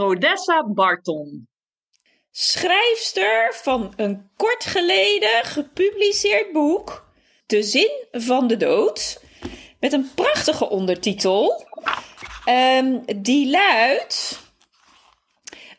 [0.00, 1.48] Rodessa Barton.
[2.30, 7.12] Schrijfster van een kort geleden gepubliceerd boek,
[7.46, 9.22] De Zin van de Dood,
[9.80, 11.66] met een prachtige ondertitel.
[12.48, 14.40] Um, die luidt: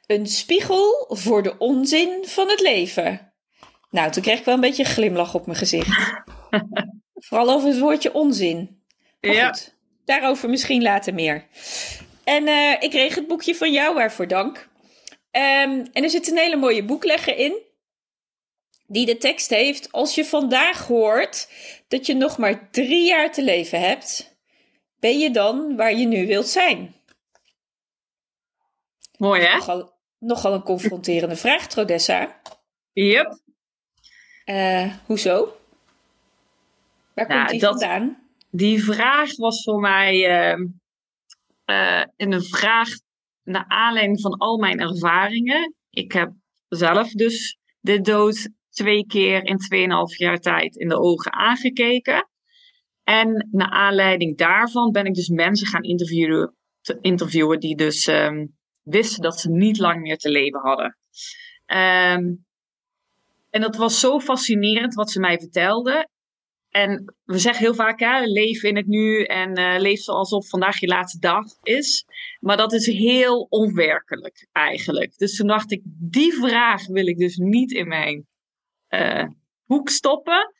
[0.08, 3.34] Een spiegel voor de onzin van het leven.
[3.90, 6.22] Nou, toen kreeg ik wel een beetje een glimlach op mijn gezicht.
[7.28, 8.84] Vooral over het woordje onzin.
[9.22, 9.48] Maar ja.
[9.48, 11.48] Goed, daarover misschien later meer.
[12.32, 14.58] En uh, ik kreeg het boekje van jou, waarvoor dank.
[15.32, 17.62] Um, en er zit een hele mooie boeklegger in.
[18.88, 21.50] Die de tekst heeft: Als je vandaag hoort
[21.88, 24.38] dat je nog maar drie jaar te leven hebt,
[25.00, 26.96] ben je dan waar je nu wilt zijn?
[29.18, 29.56] Mooi hè?
[29.56, 32.42] Nogal, nogal een confronterende vraag, Trodessa.
[32.94, 33.40] Yep.
[34.45, 35.58] Uh, hoezo?
[37.14, 38.30] Waar komt die vandaan?
[38.52, 40.52] Die vraag was voor mij.
[40.52, 40.66] Uh
[41.72, 42.89] uh, in een vraag
[43.44, 45.75] naar aanleiding van al mijn ervaringen.
[45.89, 46.31] Ik heb
[46.67, 49.58] zelf dus de dood twee keer in
[50.11, 52.30] 2,5 jaar tijd in de ogen aangekeken.
[53.04, 56.55] En naar aanleiding daarvan ben ik dus mensen gaan interviewen,
[57.02, 60.98] interviewen die dus um, wisten dat ze niet lang meer te leven hadden.
[61.65, 62.45] Um,
[63.49, 66.10] en dat was zo fascinerend wat ze mij vertelden.
[66.71, 70.80] En we zeggen heel vaak, hè, leef in het nu en uh, leef alsof vandaag
[70.80, 72.05] je laatste dag is.
[72.39, 75.17] Maar dat is heel onwerkelijk eigenlijk.
[75.17, 78.27] Dus toen dacht ik, die vraag wil ik dus niet in mijn
[78.89, 79.27] uh,
[79.65, 80.54] boek stoppen.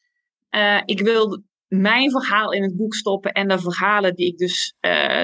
[0.56, 4.76] Uh, ik wil mijn verhaal in het boek stoppen en de verhalen die ik dus,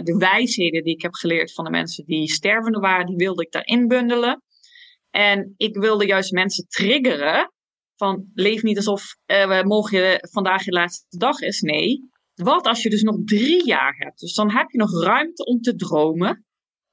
[0.04, 3.52] de wijsheden die ik heb geleerd van de mensen die stervende waren, die wilde ik
[3.52, 4.44] daarin bundelen.
[5.10, 7.52] En ik wilde juist mensen triggeren
[7.98, 11.62] van leef niet alsof uh, je, vandaag je laatste dag is.
[11.62, 12.10] Nee.
[12.36, 14.20] Wat als je dus nog drie jaar hebt?
[14.20, 16.46] Dus dan heb je nog ruimte om te dromen.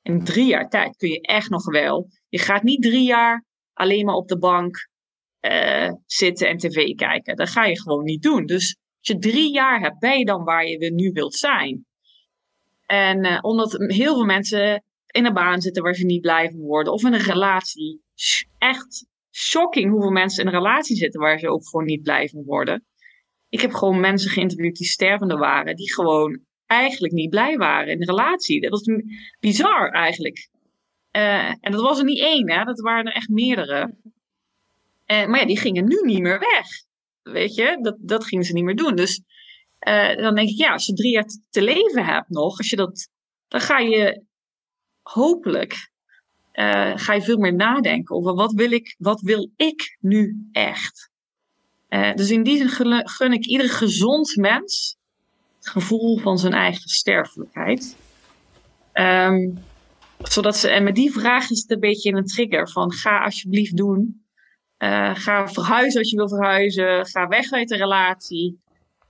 [0.02, 2.08] In drie jaar tijd kun je echt nog wel.
[2.28, 4.88] Je gaat niet drie jaar alleen maar op de bank
[5.40, 7.36] uh, zitten en tv kijken.
[7.36, 8.46] Dat ga je gewoon niet doen.
[8.46, 11.86] Dus als je drie jaar hebt, ben je dan waar je nu wilt zijn.
[12.86, 16.92] En uh, omdat heel veel mensen in een baan zitten waar ze niet blijven worden.
[16.92, 18.02] Of in een relatie
[18.58, 19.06] echt
[19.36, 22.84] shocking hoeveel mensen in een relatie zitten waar ze ook gewoon niet blijven worden.
[23.48, 27.98] Ik heb gewoon mensen geïnterviewd die stervende waren, die gewoon eigenlijk niet blij waren in
[27.98, 28.60] de relatie.
[28.60, 28.82] Dat was
[29.40, 30.48] bizar eigenlijk.
[31.16, 32.64] Uh, en dat was er niet één, hè?
[32.64, 33.94] dat waren er echt meerdere.
[35.06, 36.66] Uh, maar ja, die gingen nu niet meer weg.
[37.22, 38.94] Weet je, dat, dat gingen ze niet meer doen.
[38.96, 39.22] Dus
[39.88, 42.76] uh, dan denk ik, ja, als je drie jaar te leven hebt nog, als je
[42.76, 43.08] dat,
[43.48, 44.24] dan ga je
[45.02, 45.90] hopelijk
[46.54, 51.10] uh, ga je veel meer nadenken over wat wil ik, wat wil ik nu echt.
[51.88, 54.96] Uh, dus in die zin gun ik ieder gezond mens
[55.58, 57.96] het gevoel van zijn eigen sterfelijkheid.
[58.92, 59.58] Um,
[60.18, 63.76] zodat ze, en met die vraag is het een beetje een trigger van ga alsjeblieft
[63.76, 64.24] doen.
[64.78, 67.06] Uh, ga verhuizen als je wil verhuizen.
[67.06, 68.60] Ga weg uit de relatie.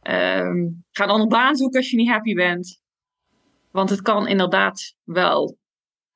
[0.02, 2.80] Um, ga dan een baan zoeken als je niet happy bent.
[3.70, 5.58] Want het kan inderdaad wel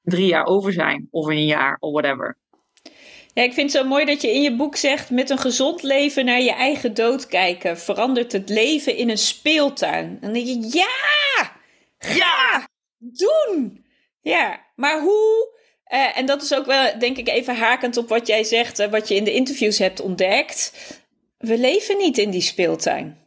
[0.02, 2.38] drie jaar over zijn, of een jaar, of whatever.
[3.38, 5.82] Ja, ik vind het zo mooi dat je in je boek zegt: met een gezond
[5.82, 10.18] leven naar je eigen dood kijken verandert het leven in een speeltuin.
[10.20, 11.52] Dan denk je: ja,
[11.98, 12.68] ga,
[12.98, 13.84] doen.
[14.20, 15.56] Ja, maar hoe?
[15.92, 18.86] Uh, en dat is ook wel, denk ik, even hakend op wat jij zegt, uh,
[18.86, 20.72] wat je in de interviews hebt ontdekt.
[21.38, 23.18] We leven niet in die speeltuin.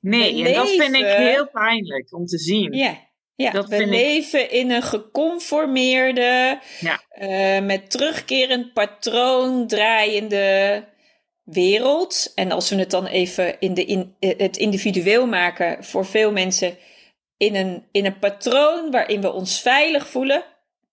[0.00, 2.72] Nee, en dat vind ik heel pijnlijk om te zien.
[2.72, 3.08] Ja.
[3.40, 7.00] Ja, dat we leven in een geconformeerde, ja.
[7.20, 10.84] uh, met terugkerend patroon draaiende
[11.44, 12.32] wereld.
[12.34, 16.32] En als we het dan even in de in, eh, het individueel maken, voor veel
[16.32, 16.76] mensen
[17.36, 20.44] in een, in een patroon waarin we ons veilig voelen.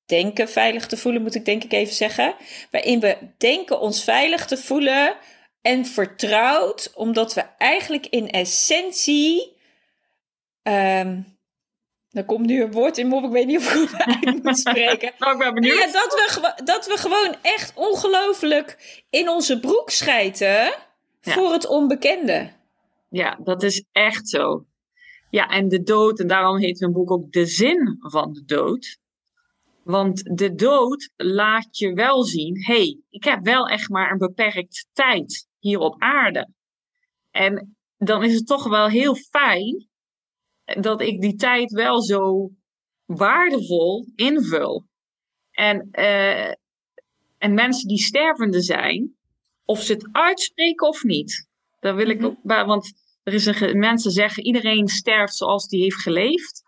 [0.06, 2.36] denken veilig te voelen, moet ik denk ik even zeggen.
[2.72, 5.16] Waarin we denken ons veilig te voelen
[5.62, 9.56] en vertrouwd, omdat we eigenlijk in essentie.
[10.64, 11.37] Um,
[12.12, 14.44] er komt nu een woord in me op, ik weet niet of ik het uit
[14.44, 15.12] moet spreken.
[15.20, 15.78] nou, ik ben benieuwd.
[15.78, 20.74] Ja, dat, we, dat we gewoon echt ongelooflijk in onze broek schijten
[21.22, 22.52] voor het onbekende.
[23.10, 24.66] Ja, dat is echt zo.
[25.30, 28.98] Ja, en de dood, en daarom heet mijn boek ook De Zin van de Dood.
[29.84, 34.18] Want de dood laat je wel zien, hé, hey, ik heb wel echt maar een
[34.18, 36.50] beperkt tijd hier op aarde.
[37.32, 39.87] En dan is het toch wel heel fijn
[40.76, 42.50] dat ik die tijd wel zo
[43.06, 44.86] waardevol invul.
[45.52, 46.48] En, uh,
[47.38, 49.16] en mensen die stervende zijn,
[49.66, 51.48] of ze het uitspreken of niet.
[51.80, 52.26] Daar wil ik mhm.
[52.26, 52.94] ook bij, want
[53.24, 56.64] er is een, mensen zeggen iedereen sterft zoals die heeft geleefd.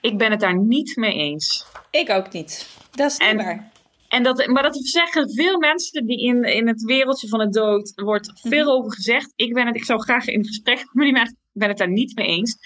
[0.00, 1.66] Ik ben het daar niet mee eens.
[1.90, 2.68] Ik ook niet.
[2.90, 3.72] Dat is niet waar.
[4.08, 7.92] En dat, maar dat zeggen veel mensen die in, in het wereldje van het dood
[7.94, 8.74] wordt veel mhm.
[8.74, 9.32] over gezegd.
[9.36, 11.36] Ik, ben het, ik zou graag in gesprek met die mensen.
[11.52, 12.56] Ik ben het daar niet mee eens.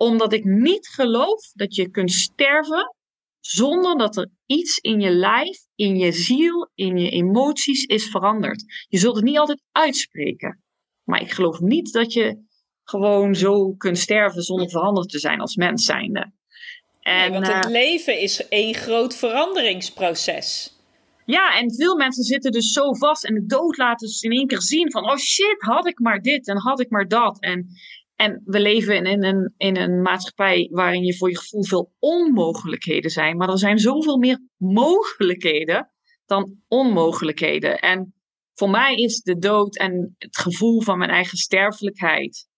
[0.00, 2.94] Omdat ik niet geloof dat je kunt sterven
[3.40, 8.64] zonder dat er iets in je lijf, in je ziel, in je emoties is veranderd.
[8.88, 10.62] Je zult het niet altijd uitspreken.
[11.04, 12.44] Maar ik geloof niet dat je
[12.84, 16.32] gewoon zo kunt sterven zonder veranderd te zijn als mens zijnde.
[17.00, 20.78] En, want het eh, leven is één groot veranderingsproces.
[21.24, 24.46] Ja, en veel mensen zitten dus zo vast en de dood laten ze in één
[24.46, 27.40] keer zien van, oh shit, had ik maar dit en had ik maar dat.
[27.40, 27.68] En,
[28.20, 33.10] en we leven in, een, in een maatschappij waarin je voor je gevoel veel onmogelijkheden
[33.10, 35.90] zijn, maar er zijn zoveel meer mogelijkheden
[36.26, 37.78] dan onmogelijkheden.
[37.78, 38.14] En
[38.54, 42.48] voor mij is de dood en het gevoel van mijn eigen sterfelijkheid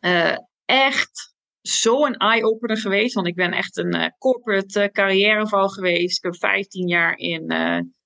[0.00, 3.14] uh, echt zo'n eye-opener geweest.
[3.14, 6.16] Want ik ben echt een uh, corporate uh, carrièreval geweest.
[6.16, 7.50] Ik heb 15 jaar in,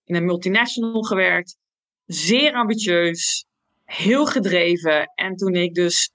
[0.05, 1.57] in een multinational gewerkt.
[2.07, 3.49] Zeer ambitieus.
[3.91, 5.13] Heel gedreven.
[5.15, 6.13] En toen ik dus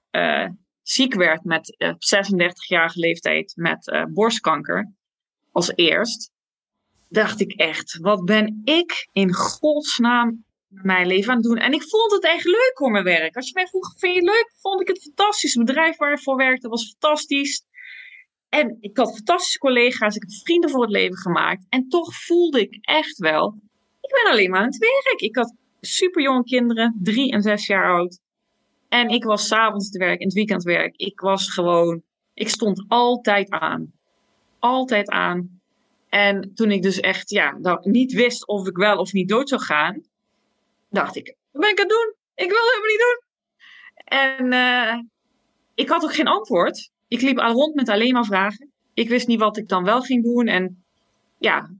[0.82, 4.92] ziek werd met 36-jarige leeftijd met borstkanker.
[5.52, 6.30] Als eerst.
[7.08, 11.56] Dacht ik echt, wat ben ik in godsnaam mijn leven aan het doen.
[11.56, 13.36] En ik vond het echt leuk voor mijn werk.
[13.36, 14.52] Als je mij vroeg, vind je het leuk?
[14.60, 15.54] Vond ik het fantastisch.
[15.54, 17.64] Het bedrijf waar ik voor werkte was fantastisch.
[18.48, 20.16] En ik had fantastische collega's.
[20.16, 21.66] Ik heb vrienden voor het leven gemaakt.
[21.68, 23.60] En toch voelde ik echt wel,
[24.00, 25.20] ik ben alleen maar aan het werk.
[25.20, 28.20] Ik had super jonge kinderen, drie en zes jaar oud.
[28.88, 30.96] En ik was s'avonds te werk, in het weekend werk.
[30.96, 32.02] Ik was gewoon,
[32.34, 33.92] ik stond altijd aan.
[34.58, 35.60] Altijd aan.
[36.08, 39.60] En toen ik dus echt, ja, niet wist of ik wel of niet dood zou
[39.60, 40.02] gaan,
[40.90, 42.14] dacht ik, wat ben ik aan het doen?
[42.34, 43.24] Ik wil het helemaal niet doen.
[44.04, 45.02] En uh,
[45.74, 46.90] ik had ook geen antwoord.
[47.08, 48.72] Ik liep al rond met alleen maar vragen.
[48.94, 50.46] Ik wist niet wat ik dan wel ging doen.
[50.46, 50.84] En
[51.38, 51.70] ja,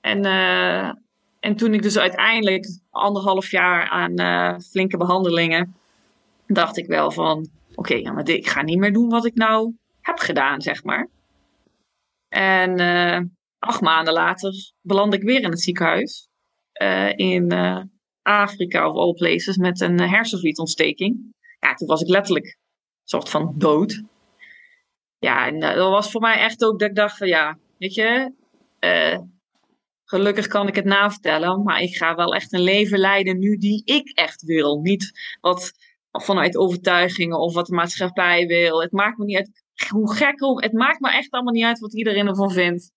[0.00, 0.92] en, uh,
[1.40, 5.76] en toen ik dus uiteindelijk anderhalf jaar aan uh, flinke behandelingen,
[6.46, 9.74] dacht ik wel van, oké, ja, maar ik ga niet meer doen wat ik nou
[10.00, 11.08] heb gedaan, zeg maar.
[12.28, 16.28] En acht maanden later beland ik weer in het ziekenhuis.
[17.16, 17.52] in
[18.22, 21.34] Afrika of all places met een hersenvlietontsteking.
[21.60, 22.54] Ja, toen was ik letterlijk een
[23.04, 24.02] soort van dood.
[25.18, 27.94] Ja, en eh, dat was voor mij echt ook dat ik dacht van ja, weet
[27.94, 28.32] je,
[30.10, 33.82] gelukkig kan ik het navertellen, maar ik ga wel echt een leven leiden nu die
[33.84, 34.80] ik echt wil.
[34.80, 35.72] Niet wat
[36.10, 38.82] vanuit overtuigingen of wat de maatschappij wil.
[38.82, 41.94] Het maakt me niet uit hoe gek, het maakt me echt allemaal niet uit wat
[41.94, 42.92] iedereen ervan vindt.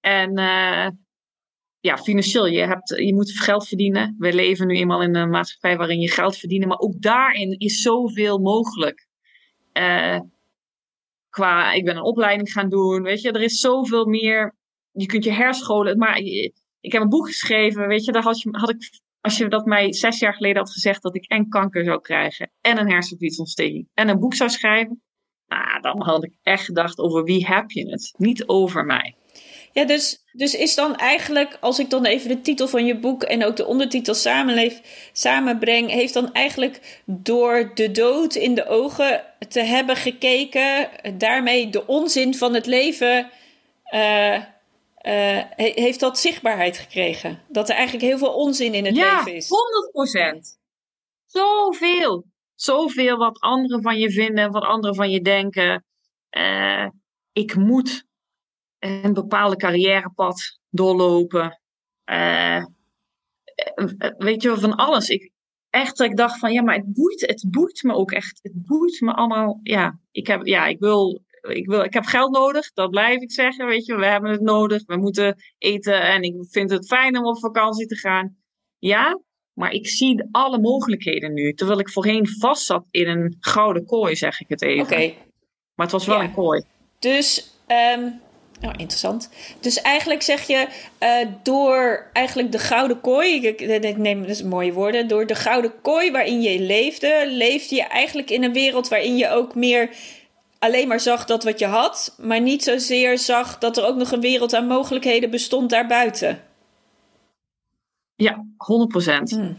[0.00, 0.88] En uh,
[1.80, 4.14] ja, financieel, je, hebt, je moet geld verdienen.
[4.18, 6.66] We leven nu eenmaal in een maatschappij waarin je geld verdient.
[6.66, 9.06] Maar ook daarin is zoveel mogelijk.
[9.72, 10.20] Uh,
[11.30, 13.02] qua, ik ben een opleiding gaan doen.
[13.02, 14.55] Weet je, er is zoveel meer.
[14.96, 15.98] Je kunt je herscholen.
[15.98, 16.18] Maar
[16.80, 17.88] ik heb een boek geschreven.
[17.88, 20.72] Weet je, daar had, je, had ik, als je dat mij zes jaar geleden had
[20.72, 22.50] gezegd dat ik en kanker zou krijgen.
[22.60, 23.88] En een hersenvliesontsteking.
[23.94, 25.02] En een boek zou schrijven.
[25.46, 28.14] Nou, dan had ik echt gedacht over wie heb je het.
[28.16, 29.16] Niet over mij.
[29.72, 33.22] Ja, dus, dus is dan eigenlijk, als ik dan even de titel van je boek
[33.22, 34.80] en ook de ondertitel samenleef,
[35.12, 40.88] samenbreng, heeft dan eigenlijk door de dood in de ogen te hebben gekeken,
[41.18, 43.30] daarmee de onzin van het leven,
[43.94, 44.42] uh,
[45.06, 47.42] uh, heeft dat zichtbaarheid gekregen?
[47.48, 49.48] Dat er eigenlijk heel veel onzin in het leven is?
[49.48, 50.38] Ja, 100%.
[51.24, 52.24] Zoveel.
[52.54, 55.84] Zoveel wat anderen van je vinden, wat anderen van je denken.
[56.30, 56.88] Uh,
[57.32, 58.04] ik moet
[58.78, 61.60] een bepaalde carrièrepad doorlopen.
[62.10, 62.64] Uh,
[64.18, 65.08] weet je, van alles.
[65.08, 65.30] Ik,
[65.70, 68.38] echt dat ik dacht van, ja, maar het boeit, het boeit me ook echt.
[68.42, 69.60] Het boeit me allemaal.
[69.62, 73.32] Ja, ik, heb, ja, ik wil ik, wil, ik heb geld nodig, dat blijf ik
[73.32, 73.66] zeggen.
[73.66, 77.24] Weet je, we hebben het nodig, we moeten eten en ik vind het fijn om
[77.26, 78.36] op vakantie te gaan.
[78.78, 79.20] Ja,
[79.52, 81.52] maar ik zie alle mogelijkheden nu.
[81.52, 84.82] Terwijl ik voorheen vast zat in een gouden kooi, zeg ik het even.
[84.82, 85.12] Oké.
[85.74, 86.24] Maar het was wel Ja.
[86.24, 86.62] een kooi.
[86.98, 87.50] Dus,
[88.60, 89.30] nou interessant.
[89.60, 94.42] Dus eigenlijk zeg je, eh, door eigenlijk de gouden kooi, ik, ik, ik neem dus
[94.42, 98.88] mooie woorden, door de gouden kooi waarin je leefde, leefde je eigenlijk in een wereld
[98.88, 99.90] waarin je ook meer
[100.66, 104.10] alleen maar zag dat wat je had, maar niet zozeer zag dat er ook nog
[104.10, 106.42] een wereld aan mogelijkheden bestond daarbuiten.
[108.14, 109.30] Ja, 100 procent.
[109.30, 109.56] Hmm.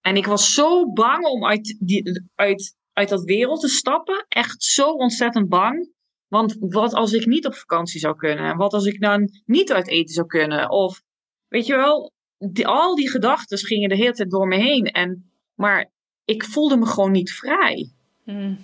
[0.00, 4.24] En ik was zo bang om uit, die, uit, uit dat wereld te stappen.
[4.28, 5.92] Echt zo ontzettend bang.
[6.28, 8.56] Want wat als ik niet op vakantie zou kunnen?
[8.56, 10.70] Wat als ik dan niet uit eten zou kunnen?
[10.70, 11.02] Of,
[11.48, 14.84] weet je wel, die, al die gedachten gingen de hele tijd door me heen.
[14.84, 15.90] En, maar
[16.24, 17.90] ik voelde me gewoon niet vrij.
[18.24, 18.58] Hmm.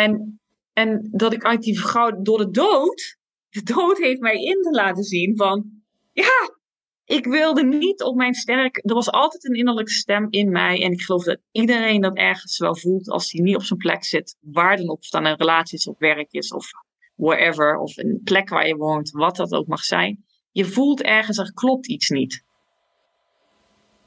[0.00, 0.40] En,
[0.72, 3.16] en dat ik uit die gouden, door de dood,
[3.48, 6.58] de dood heeft mij in te laten zien van, ja,
[7.04, 10.92] ik wilde niet op mijn sterk, er was altijd een innerlijke stem in mij en
[10.92, 14.36] ik geloof dat iedereen dat ergens wel voelt als hij niet op zijn plek zit,
[14.40, 16.70] waar dan ook, of het aan een relatie is of werk is of
[17.14, 20.24] wherever, of een plek waar je woont, wat dat ook mag zijn.
[20.52, 22.44] Je voelt ergens, er klopt iets niet.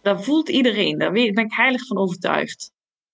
[0.02, 2.72] Dat voelt iedereen, daar ben ik heilig van overtuigd.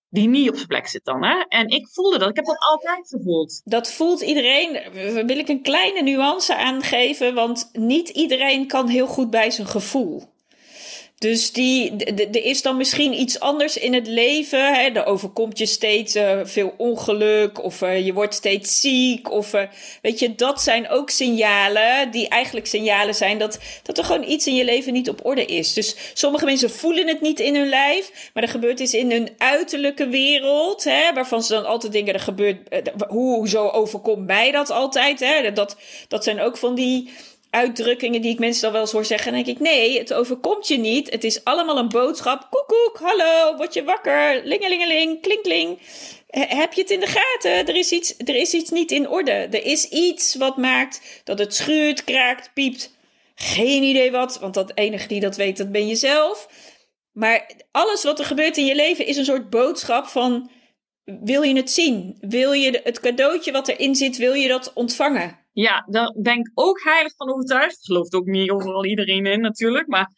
[0.10, 1.46] Die niet op zijn plek zit dan, hè?
[1.48, 3.62] En ik voelde dat, ik heb dat altijd gevoeld.
[3.64, 4.74] Dat voelt iedereen.
[4.74, 9.68] Daar wil ik een kleine nuance aangeven, want niet iedereen kan heel goed bij zijn
[9.68, 10.24] gevoel.
[11.20, 14.74] Dus die, er is dan misschien iets anders in het leven.
[14.74, 14.90] Hè?
[14.90, 19.32] Er overkomt je steeds eh, veel ongeluk, of eh, je wordt steeds ziek.
[19.32, 19.64] Of eh,
[20.02, 24.48] weet je, dat zijn ook signalen die eigenlijk signalen zijn dat, dat er gewoon iets
[24.48, 25.74] in je leven niet op orde is.
[25.74, 29.30] Dus sommige mensen voelen het niet in hun lijf, maar er gebeurt iets in hun
[29.38, 32.58] uiterlijke wereld, hè, waarvan ze dan altijd denken: er gebeurt,
[33.08, 35.20] hoe, hoezo overkomt mij dat altijd?
[35.20, 35.54] Hè?
[35.54, 37.10] Dat, dat zijn ook van die
[37.50, 39.32] uitdrukkingen die ik mensen dan wel eens hoor zeggen.
[39.34, 41.10] Denk ik, nee, het overkomt je niet.
[41.10, 42.48] Het is allemaal een boodschap.
[42.50, 44.42] Koekoek, hallo, word je wakker?
[44.44, 45.80] Lingelingeling, klinkling.
[46.28, 47.68] He- Heb je het in de gaten?
[47.68, 49.32] Er is, iets, er is iets niet in orde.
[49.32, 52.98] Er is iets wat maakt dat het schuurt, kraakt, piept.
[53.36, 56.48] Geen idee wat, want dat enige die dat weet, dat ben je zelf.
[57.12, 60.50] Maar alles wat er gebeurt in je leven is een soort boodschap van...
[61.04, 62.18] Wil je het zien?
[62.20, 65.40] Wil je het cadeautje wat erin zit, wil je dat ontvangen?
[65.60, 67.86] Ja, daar ben ik ook heilig van overtuigd.
[67.86, 70.12] Gelooft ook niet overal iedereen in natuurlijk, maar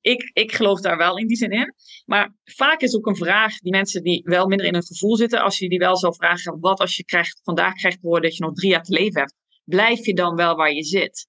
[0.00, 1.74] ik, ik geloof daar wel in die zin in.
[2.04, 5.42] Maar vaak is ook een vraag die mensen die wel minder in hun gevoel zitten,
[5.42, 8.44] als je die wel zou vragen, wat als je krijgt, vandaag krijgt horen dat je
[8.44, 11.26] nog drie jaar te leven hebt, blijf je dan wel waar je zit?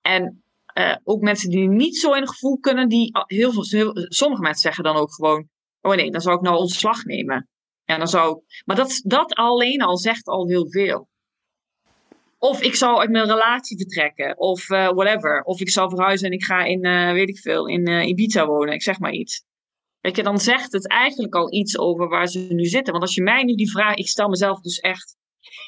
[0.00, 3.92] En eh, ook mensen die niet zo in het gevoel kunnen, die ah, heel veel,
[4.08, 5.48] sommige mensen zeggen dan ook gewoon,
[5.80, 7.48] oh nee, dan zou ik nou ontslag nemen.
[7.84, 11.10] En dan zou maar dat, dat alleen al zegt al heel veel.
[12.42, 14.38] Of ik zou uit mijn relatie vertrekken.
[14.38, 15.42] Of eh, whatever.
[15.42, 18.46] Of ik zou verhuizen en ik ga in, eh, weet ik veel, in eh, Ibiza
[18.46, 18.74] wonen.
[18.74, 19.44] Ik zeg maar iets.
[20.00, 22.92] Weet je, dan zegt het eigenlijk al iets over waar ze nu zitten.
[22.92, 23.94] Want als je mij nu die vraag...
[23.94, 25.16] Ik stel mezelf dus echt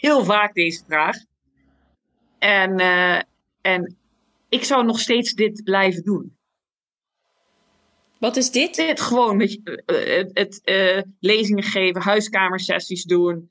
[0.01, 1.17] heel vaak deze vraag.
[2.39, 2.77] En,
[3.61, 3.97] en
[4.49, 6.37] ik zou nog steeds dit blijven doen.
[8.19, 8.75] Wat is dit?
[8.75, 9.61] Dit gewoon met
[10.33, 13.51] het, het lezingen geven, huiskamersessies doen,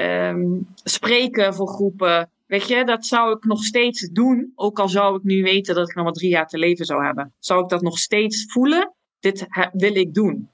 [0.00, 2.30] eh, eh, ehm, spreken voor groepen.
[2.46, 4.52] Weet je, dat zou ik nog steeds doen.
[4.54, 7.04] Ook al zou ik nu weten dat ik nog maar drie jaar te leven zou
[7.04, 7.32] hebben.
[7.38, 8.94] Zou ik dat nog steeds voelen?
[9.20, 10.48] Dit wil ik doen.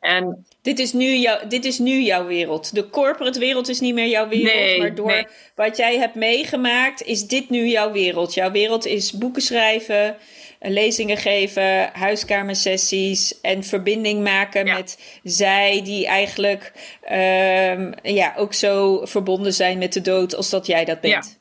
[0.00, 2.74] En Dit is, nu jouw, dit is nu jouw wereld.
[2.74, 4.54] De corporate wereld is niet meer jouw wereld.
[4.54, 5.26] Nee, maar door nee.
[5.54, 8.34] wat jij hebt meegemaakt, is dit nu jouw wereld.
[8.34, 10.16] Jouw wereld is boeken schrijven,
[10.60, 14.74] lezingen geven, huiskamersessies en verbinding maken Ja.
[14.74, 20.66] met zij die eigenlijk ehm, ja, ook zo verbonden zijn met de dood als dat
[20.66, 21.40] jij dat bent.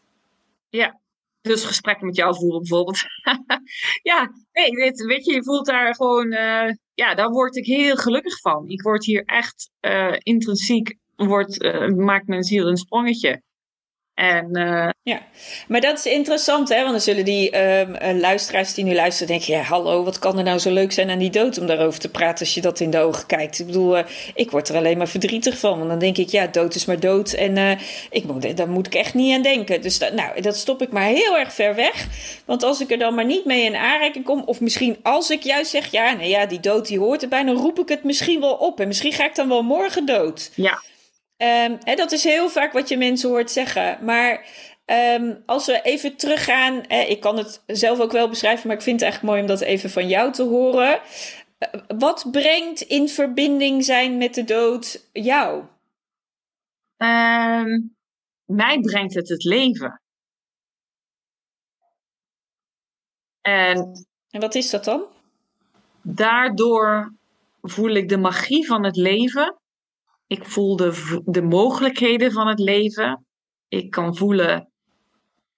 [0.70, 1.00] ja,
[1.42, 3.00] dus gesprekken met jou voeren bijvoorbeeld.
[4.12, 7.96] ja, nee, weet, weet je, je voelt daar gewoon, eh, ja, daar word ik heel
[7.96, 8.68] gelukkig van.
[8.68, 13.42] Ik word hier echt eh, intrinsiek, wordt, eh, maakt mijn ziel een sprongetje.
[14.20, 15.22] En eh, Ja,
[15.68, 16.80] maar dat is interessant, hè?
[16.80, 20.38] Want dan zullen die ehm, eh, luisteraars die nu luisteren denken: ja, hallo, wat kan
[20.38, 22.80] er nou zo leuk zijn aan die dood om daarover te praten als je dat
[22.80, 23.60] in de ogen kijkt?
[23.60, 25.78] Ik bedoel, eh, ik word er alleen maar verdrietig van.
[25.78, 27.32] Want dan denk ik: ja, dood is maar dood.
[27.34, 29.82] En ik moet, daar moet ik echt niet aan denken.
[29.82, 32.08] Dus dat, nou, dat stop ik maar heel erg ver weg.
[32.46, 35.44] Want als ik er dan maar niet mee in aanraking kom, of misschien als ik
[35.44, 38.40] juist zeg: ja, nee, ja, die dood die hoort erbij, dan roep ik het misschien
[38.40, 38.80] wel op.
[38.80, 40.52] En misschien ga ik dan wel morgen dood.
[40.56, 40.82] ja,
[41.40, 44.06] Ehm, hè, dat is heel vaak wat je mensen hoort zeggen.
[44.06, 44.46] Maar
[44.86, 48.82] ehm, als we even teruggaan, eh, ik kan het zelf ook wel beschrijven, maar ik
[48.82, 51.02] vind het eigenlijk mooi om dat even van jou te horen.
[51.58, 55.64] Eh, wat brengt in verbinding zijn met de dood jou?
[56.98, 57.80] Ehm,
[58.46, 60.02] mij brengt het het leven.
[63.42, 65.04] En, en wat is dat dan?
[66.02, 67.14] Daardoor
[67.62, 69.59] voel ik de magie van het leven.
[70.30, 73.26] Ik voel de, de mogelijkheden van het leven.
[73.68, 74.72] Ik kan voelen,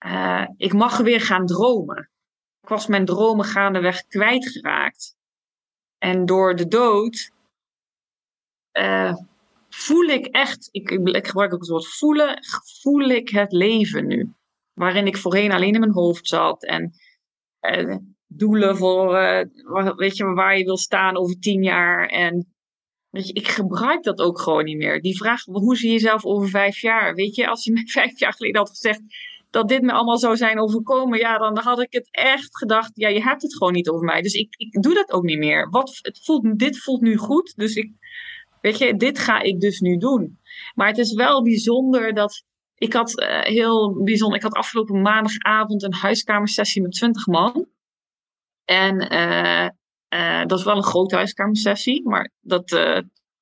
[0.06, 2.10] uh, ik mag weer gaan dromen.
[2.62, 5.16] Ik was mijn dromen gaandeweg kwijtgeraakt.
[5.98, 7.32] En door de dood
[8.78, 9.16] uh,
[9.70, 12.40] voel ik echt, ik, ik, gebruik ook het woord voelen,
[12.82, 14.34] voel ik het leven nu.
[14.74, 16.92] Waarin ik voorheen alleen in mijn hoofd zat en
[17.62, 17.96] uh,
[18.28, 19.12] doelen voor,
[19.96, 22.08] weet je, waar je wil staan over tien jaar.
[22.08, 22.51] En
[23.12, 25.02] weet je, ik gebruik dat ook gewoon niet meer.
[25.02, 27.16] Die vraag, hoe zie je jezelf over vijf jaar?
[27.16, 29.02] Weet je, als je me vijf jaar geleden had gezegd
[29.52, 33.08] dat dit me allemaal zou zijn overkomen, ja, dan had ik het echt gedacht, ja,
[33.08, 34.22] je hebt het gewoon niet over mij.
[34.22, 35.70] Dus ik, ik doe dat ook niet meer.
[35.70, 37.92] Wat, het voelt, dit voelt nu goed, dus ik,
[38.62, 40.40] weet je, dit ga ik dus nu doen.
[40.76, 42.44] Maar het is wel bijzonder dat,
[42.76, 47.68] ik had uh, heel bijzonder, ik had afgelopen maandagavond een huiskamersessie met 20 man.
[48.66, 49.68] En uh,
[50.14, 53.00] uh, dat is wel een grote huiskamersessie, maar dat, uh,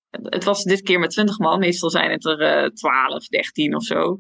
[0.10, 1.60] het was dit keer met 20 man.
[1.60, 4.20] Meestal zijn het er 12, 13 of zo.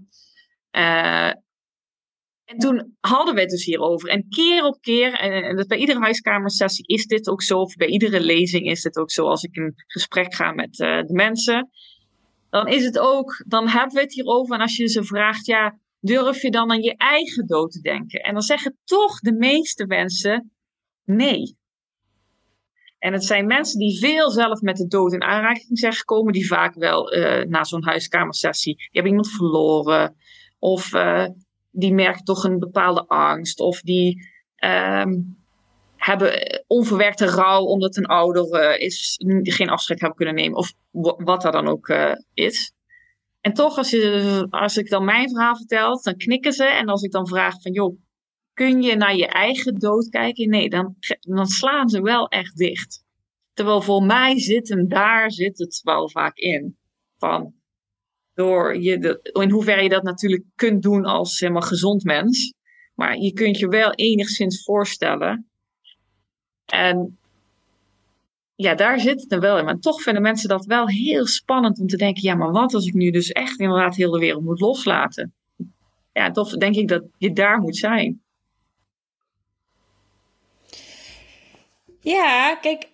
[0.72, 4.10] en toen hadden we het dus hierover.
[4.10, 7.88] En keer op keer, en, dat bij iedere huiskamersessie is dit ook zo, of bij
[7.88, 11.70] iedere lezing is dit ook zo, als ik in gesprek ga met de mensen,
[12.50, 14.56] dan is het ook, dan hebben we het hierover.
[14.56, 18.20] En als je ze vraagt, ja, durf je dan aan je eigen dood te denken?
[18.20, 20.51] En dan zeggen toch de meeste mensen,
[21.10, 21.59] Nee.
[23.00, 26.48] En het zijn mensen die veel zelf met de dood in aanraking zijn gekomen, die
[26.48, 30.15] vaak wel uh, na zo'n huiskamersessie, die hebben iemand verloren,
[30.60, 31.25] of uh,
[31.72, 34.27] die merken toch een bepaalde angst, of die
[34.65, 35.38] um,
[35.96, 40.74] hebben onverwerkte rouw omdat een ouder is, geen afscheid hebben kunnen nemen, of
[41.18, 41.94] wat dat dan ook
[42.34, 42.74] is.
[43.41, 46.65] En toch, als, je, als ik dan mijn verhaal vertel, dan knikken ze.
[46.65, 48.00] En als ik dan vraag van, joh,
[48.60, 50.50] kun je naar je eigen dood kijken?
[50.50, 53.03] Nee, dan, dan slaan ze wel echt dicht.
[53.53, 56.77] Terwijl voor mij zit hem daar zit het wel vaak in.
[57.18, 57.53] Van
[58.33, 62.53] door je in hoeverre je dat natuurlijk kunt doen als helemaal gezond mens.
[62.96, 65.50] Maar je kunt je wel enigszins voorstellen.
[66.66, 67.18] En
[68.55, 69.66] ja, daar zit het er wel in.
[69.66, 72.86] Maar toch vinden mensen dat wel heel spannend om te denken: ja, maar wat als
[72.86, 75.33] ik nu dus echt inderdaad heel de wereld moet loslaten?
[76.12, 78.22] Ja, toch denk ik dat je daar moet zijn.
[82.01, 82.88] Ja, kijk,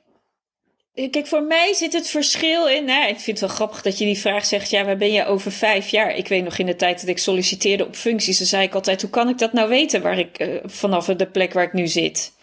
[0.96, 2.86] Kijk, voor mij zit het verschil in.
[2.86, 4.70] Nou, ik vind het wel grappig dat je die vraag zegt.
[4.70, 6.16] Ja, waar ben je over vijf jaar?
[6.16, 8.38] Ik weet nog in de tijd dat ik solliciteerde op functies.
[8.38, 11.28] Dan zei ik altijd: hoe kan ik dat nou weten waar ik uh, vanaf de
[11.28, 12.34] plek waar ik nu zit?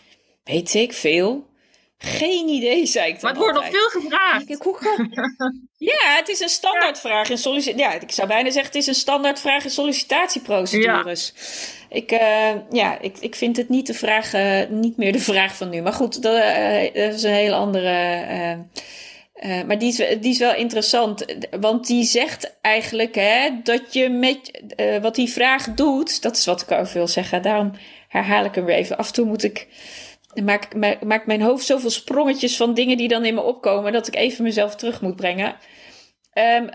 [0.45, 1.51] Weet ik veel.
[1.99, 3.23] Geen idee, zei ik.
[3.23, 4.51] Maar het wordt nog veel gevraagd.
[4.51, 5.11] Ik, hoe kan...
[5.93, 7.85] ja, het is een standaardvraag in sollicitatie.
[7.85, 11.33] Ja, ik zou bijna zeggen: het is een standaardvraag in sollicitatieprocedures.
[11.35, 11.82] Ja.
[11.93, 15.57] Ik, uh, ja, ik, ik vind het niet, de vraag, uh, niet meer de vraag
[15.57, 15.83] van nu.
[15.83, 16.35] Maar goed, dat,
[16.95, 17.91] dat is een hele andere.
[19.67, 21.25] maar die is, die is wel interessant.
[21.61, 24.63] Want die zegt eigenlijk hè, dat je met
[25.01, 26.23] wat die vraag doet.
[26.23, 27.43] Dat is wat ik over wil zeggen.
[27.43, 27.73] Daarom
[28.09, 28.97] herhaal ik hem weer even.
[28.97, 29.69] Af en toe moet ik
[30.45, 30.75] maak,
[31.05, 34.45] maak mijn hoofd zoveel sprongetjes van dingen die dan in me opkomen, dat ik even
[34.45, 35.57] mezelf terug moet brengen.
[36.35, 36.69] Um,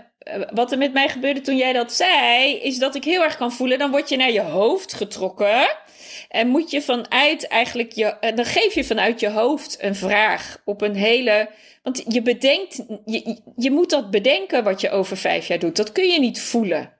[0.52, 3.52] wat er met mij gebeurde toen jij dat zei, is dat ik heel erg kan
[3.52, 5.76] voelen, dan word je naar je hoofd getrokken.
[6.28, 10.62] En moet je vanuit eigenlijk je, eh, dan geef je vanuit je hoofd een vraag
[10.64, 11.48] op een hele.
[11.82, 15.76] Want je bedenkt, je, je moet dat bedenken wat je over vijf jaar doet.
[15.76, 16.92] Dat kun je niet voelen.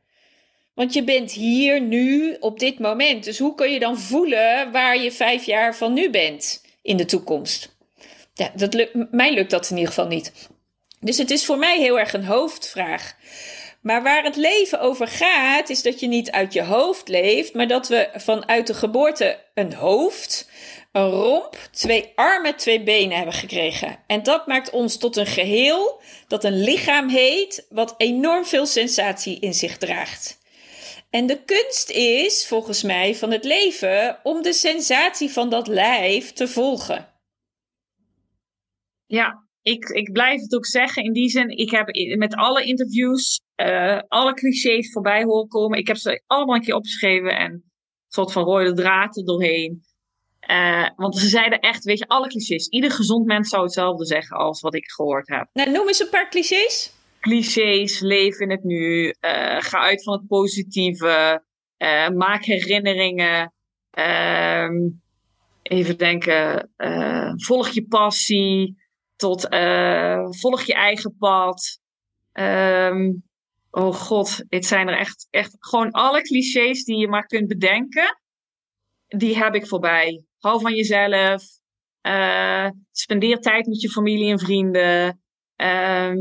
[0.75, 3.25] Want je bent hier nu op dit moment.
[3.25, 7.05] Dus hoe kun je dan voelen waar je vijf jaar van nu bent in de
[7.05, 7.77] toekomst?
[8.35, 10.33] Ja, dat lukt, mij lukt dat in ieder geval niet.
[11.01, 13.17] Dus het is voor mij heel erg een hoofdvraag.
[13.81, 17.67] Maar waar het leven over gaat, is dat je niet uit je hoofd leeft, maar
[17.67, 20.51] dat we vanuit de geboorte een hoofd,
[20.93, 23.99] een romp, twee armen, twee benen hebben gekregen.
[24.07, 29.41] En dat maakt ons tot een geheel dat een lichaam heet, wat enorm veel sensatie
[29.41, 30.39] in zich draagt.
[31.11, 36.33] En de kunst is, volgens mij, van het leven om de sensatie van dat lijf
[36.33, 37.09] te volgen.
[39.07, 41.05] Ja, ik, ik blijf het ook zeggen.
[41.05, 45.79] In die zin, ik heb met alle interviews uh, alle clichés voorbij horen komen.
[45.79, 47.63] Ik heb ze allemaal een keer opgeschreven en een
[48.09, 49.87] soort van rode draad er doorheen.
[50.51, 52.69] Uh, want ze zeiden echt, weet je, alle clichés.
[52.69, 55.49] Ieder gezond mens zou hetzelfde zeggen als wat ik gehoord heb.
[55.53, 60.13] Nou, noem eens een paar clichés clichés, leef in het nu, uh, ga uit van
[60.13, 61.43] het positieve,
[62.15, 63.53] maak herinneringen,
[63.99, 64.69] uh,
[65.63, 66.71] even denken,
[67.37, 68.77] volg je passie,
[69.19, 69.41] tot
[70.41, 71.81] volg je eigen pad.
[72.33, 73.23] Um,
[73.71, 78.21] oh god, het zijn er echt, echt gewoon alle clichés die je maar kunt bedenken.
[79.07, 80.25] Die heb ik voorbij.
[80.39, 81.43] Hou van jezelf.
[82.03, 85.23] Uh, spendeer tijd met je familie en vrienden.
[85.57, 86.13] Uh,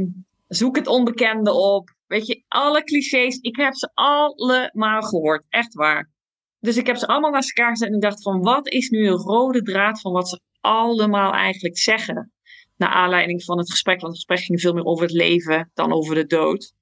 [0.47, 1.95] zoek het onbekende op.
[2.05, 5.45] Weet je, alle clichés, ik heb ze allemaal gehoord.
[5.49, 6.11] Echt waar.
[6.59, 9.07] Dus ik heb ze allemaal naast elkaar gezet en ik dacht van, wat is nu
[9.07, 12.31] een rode draad van wat ze allemaal eigenlijk zeggen?
[12.77, 15.93] Naar aanleiding van het gesprek, want het gesprek ging veel meer over het leven dan
[15.93, 16.73] over de dood.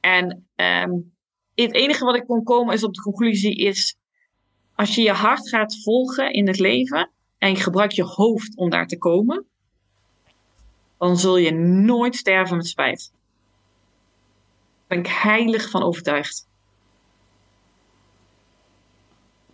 [0.00, 1.16] En um,
[1.54, 3.96] het enige wat ik kon komen is op de conclusie is,
[4.74, 8.70] als je je hart gaat volgen in het leven en je gebruikt je hoofd om
[8.70, 9.46] daar te komen,
[10.98, 13.12] dan zul je nooit sterven met spijt.
[14.86, 16.48] Daar ben ik heilig van overtuigd.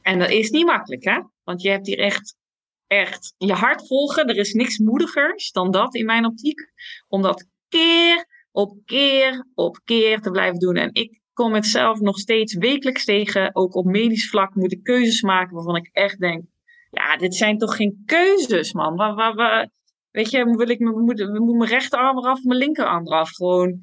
[0.02, 1.20] En dat is niet makkelijk, hè?
[1.44, 2.36] Want je hebt hier echt,
[2.86, 4.26] echt je hart volgen.
[4.26, 6.60] Er is niks moedigers dan dat in mijn optiek.
[7.08, 10.76] Om dat keer op keer op keer te blijven doen.
[10.76, 13.54] En ik kom het zelf nog steeds wekelijks tegen.
[13.54, 16.44] Ook op medisch vlak moet ik keuzes maken waarvan ik echt denk:
[16.90, 18.96] ja, dit zijn toch geen keuzes, man.
[18.96, 19.70] Waar, waar,
[20.10, 23.30] weet je, wil ik moet, moet mijn rechterarm eraf, mijn linkerarm eraf.
[23.30, 23.78] Gewoon.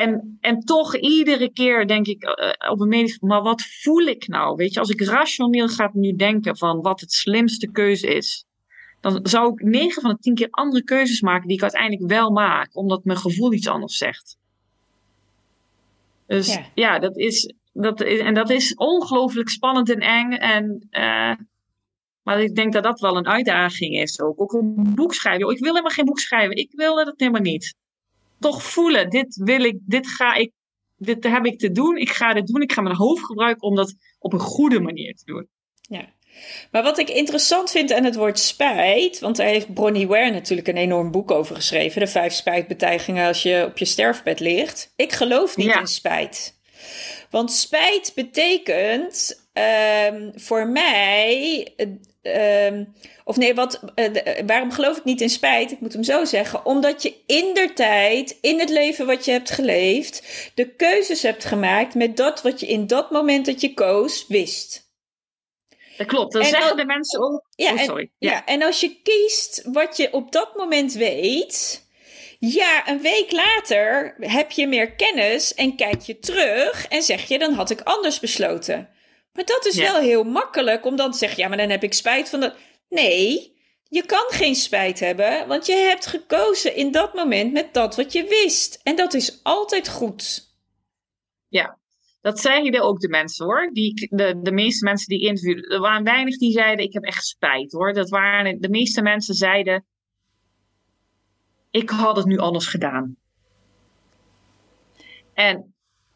[0.00, 4.28] En, en toch iedere keer denk ik uh, op een medisch, maar wat voel ik
[4.28, 4.56] nou?
[4.56, 8.44] Weet je, als ik rationeel ga nu denken van wat het slimste keuze is,
[9.00, 12.30] dan zou ik 9 van de 10 keer andere keuzes maken die ik uiteindelijk wel
[12.30, 14.38] maak, omdat mijn gevoel iets anders zegt.
[16.26, 18.18] Dus ja, ja dat, is, dat is.
[18.18, 20.32] En dat is ongelooflijk spannend en eng.
[20.32, 21.34] En, uh,
[22.22, 24.40] maar ik denk dat dat wel een uitdaging is ook.
[24.40, 25.50] Ook een boek schrijven.
[25.50, 26.56] ik wil helemaal geen boek schrijven.
[26.56, 27.74] Ik wil dat helemaal niet.
[28.40, 30.52] Toch voelen, dit wil ik, dit ga ik,
[30.96, 31.96] dit heb ik te doen.
[31.96, 32.62] Ik ga dit doen.
[32.62, 35.48] Ik ga mijn hoofd gebruiken om dat op een goede manier te doen.
[35.80, 36.08] Ja.
[36.70, 40.68] Maar wat ik interessant vind aan het woord spijt, want daar heeft Bronnie Ware natuurlijk
[40.68, 44.92] een enorm boek over geschreven, de vijf spijtbetuigingen als je op je sterfbed ligt.
[44.96, 46.58] Ik geloof niet in spijt.
[47.30, 49.48] Want spijt betekent
[50.12, 51.66] um, voor mij,
[52.22, 52.94] um,
[53.24, 54.08] of nee, wat, uh,
[54.46, 55.72] waarom geloof ik niet in spijt?
[55.72, 56.66] Ik moet hem zo zeggen.
[56.66, 61.44] Omdat je in der tijd, in het leven wat je hebt geleefd, de keuzes hebt
[61.44, 64.88] gemaakt met dat wat je in dat moment dat je koos wist.
[65.96, 67.44] Dat klopt, dan zeggen de mensen ook.
[67.50, 68.02] Ja, oh, sorry.
[68.02, 68.30] En, ja.
[68.30, 71.88] ja, en als je kiest wat je op dat moment weet.
[72.38, 77.38] Ja, een week later heb je meer kennis en kijk je terug en zeg je:
[77.38, 78.88] dan had ik anders besloten.
[79.32, 81.92] Maar dat is wel heel makkelijk om dan te zeggen: ja, maar dan heb ik
[81.92, 82.56] spijt van dat.
[82.88, 83.56] Nee,
[83.88, 88.12] je kan geen spijt hebben, want je hebt gekozen in dat moment met dat wat
[88.12, 88.80] je wist.
[88.82, 90.48] En dat is altijd goed.
[91.48, 91.78] Ja,
[92.20, 93.70] dat zeiden ook de mensen hoor.
[93.72, 95.70] Die, de, de meeste mensen die interviewden.
[95.70, 97.92] Er waren weinig die zeiden: Ik heb echt spijt hoor.
[97.92, 99.86] Dat waren, de meeste mensen zeiden:
[101.70, 103.16] Ik had het nu anders gedaan.
[105.34, 105.74] En,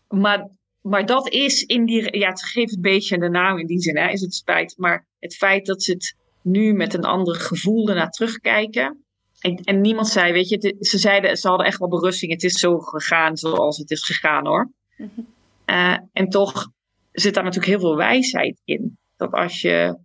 [0.08, 0.48] maar,
[0.84, 2.18] maar dat is in die.
[2.18, 4.74] Ja, het geeft een beetje de naam in die zin, hè, is het spijt.
[4.76, 9.04] Maar het feit dat ze het nu met een ander gevoel ernaar terugkijken.
[9.40, 12.32] En, en niemand zei: Weet je, ze zeiden: Ze hadden echt wel berusting.
[12.32, 14.72] Het is zo gegaan zoals het is gegaan hoor.
[14.96, 15.32] Mm
[15.66, 16.68] uh, en toch
[17.12, 18.98] zit daar natuurlijk heel veel wijsheid in.
[19.16, 19.98] Dat als je,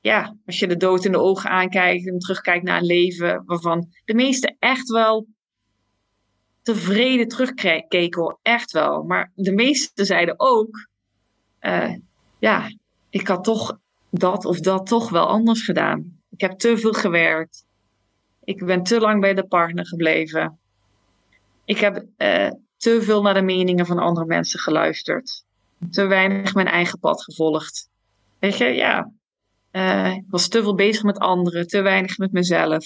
[0.00, 3.88] ja, als je de dood in de ogen aankijkt en terugkijkt naar een leven waarvan
[4.04, 5.26] de meesten echt wel
[6.74, 9.02] tevreden terugkeken, echt wel.
[9.02, 10.88] Maar de meesten zeiden ook,
[11.60, 11.94] uh,
[12.38, 12.70] ja,
[13.10, 13.78] ik had toch
[14.10, 16.20] dat of dat toch wel anders gedaan.
[16.30, 17.64] Ik heb te veel gewerkt.
[18.44, 20.58] Ik ben te lang bij de partner gebleven.
[21.64, 25.44] Ik heb uh, te veel naar de meningen van andere mensen geluisterd.
[25.90, 27.88] Te weinig mijn eigen pad gevolgd.
[28.38, 29.12] Weet je, ja.
[29.72, 32.84] Uh, ik was te veel bezig met anderen, te weinig met mezelf.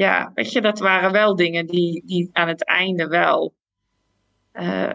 [0.00, 3.54] Ja, weet je, dat waren wel dingen die, die aan het einde wel,
[4.52, 4.92] uh,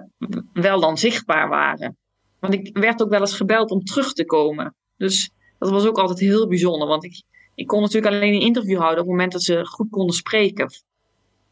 [0.53, 1.97] wel dan zichtbaar waren.
[2.39, 4.75] Want ik werd ook wel eens gebeld om terug te komen.
[4.97, 6.87] Dus dat was ook altijd heel bijzonder.
[6.87, 7.23] Want ik,
[7.55, 10.71] ik kon natuurlijk alleen een interview houden op het moment dat ze goed konden spreken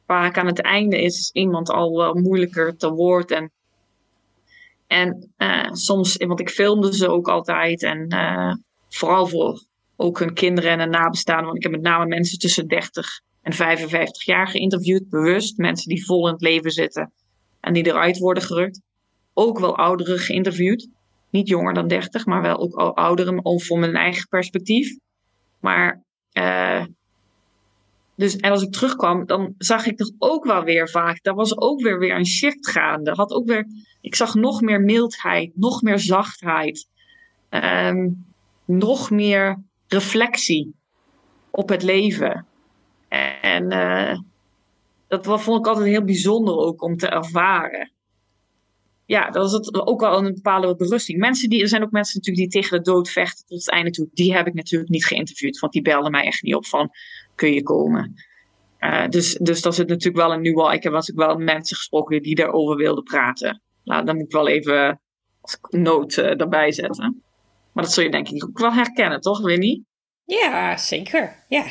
[0.06, 3.32] vaak aan het einde is iemand al moeilijker te woord.
[3.32, 3.52] En,
[4.88, 7.84] en uh, soms, want ik filmde ze ook altijd.
[7.84, 8.54] En uh,
[8.90, 9.64] vooral voor
[9.96, 11.46] ook hun kinderen en hun nabestaanden.
[11.46, 15.58] Want ik heb met name mensen tussen 30 en 55 jaar geïnterviewd, bewust.
[15.58, 17.12] Mensen die vol in het leven zitten
[17.60, 18.82] en die eruit worden gerukt.
[19.34, 20.90] Ook wel ouderen geïnterviewd.
[21.30, 24.98] Niet jonger dan 30, maar wel ook ouderen, om voor mijn eigen perspectief.
[25.60, 26.04] Maar
[26.34, 26.86] uh,
[28.16, 31.24] dus, en als ik terugkwam, dan zag ik toch ook wel weer vaak.
[31.24, 33.12] Daar was ook weer, weer een shift gaande.
[33.12, 33.66] Had ook weer,
[34.02, 36.88] ik zag nog meer mildheid, nog meer zachtheid.
[37.50, 38.26] Um,
[38.66, 40.76] nog meer reflectie
[41.52, 42.46] op het leven.
[43.42, 44.20] En uh,
[45.08, 47.92] dat vond ik altijd heel bijzonder ook om te ervaren.
[49.06, 51.20] Ja, dat is ook wel een bepaalde berusting.
[51.20, 53.92] Mensen die, er zijn ook mensen natuurlijk die tegen de dood vechten tot het einde
[53.92, 54.08] toe.
[54.14, 56.90] Die heb ik natuurlijk niet geïnterviewd, want die belden mij echt niet op van,
[57.36, 58.14] kun je komen?
[58.80, 60.74] Uh, dus, dus dat zit natuurlijk wel een nieuwe.
[60.74, 63.62] Ik heb natuurlijk wel mensen gesproken die daarover wilden praten.
[63.84, 65.02] Nou, dan moet ik wel even
[65.42, 67.24] als noot uh, erbij zetten.
[67.74, 69.86] Maar dat zul je denk ik ook wel herkennen, toch, Winnie?
[70.40, 71.44] Ja, zeker.
[71.48, 71.66] Ja.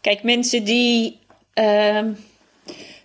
[0.00, 1.20] Kijk, mensen die
[1.54, 2.04] uh,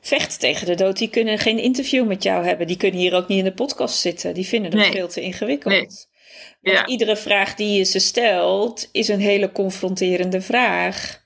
[0.02, 2.68] vechten tegen de dood, die kunnen geen interview met jou hebben.
[2.68, 4.34] Die kunnen hier ook niet in de podcast zitten.
[4.34, 4.92] Die vinden dat nee.
[4.92, 5.74] veel te ingewikkeld.
[5.74, 5.88] Nee.
[6.62, 6.86] Want ja.
[6.86, 11.22] iedere vraag die je ze stelt, is een hele confronterende vraag.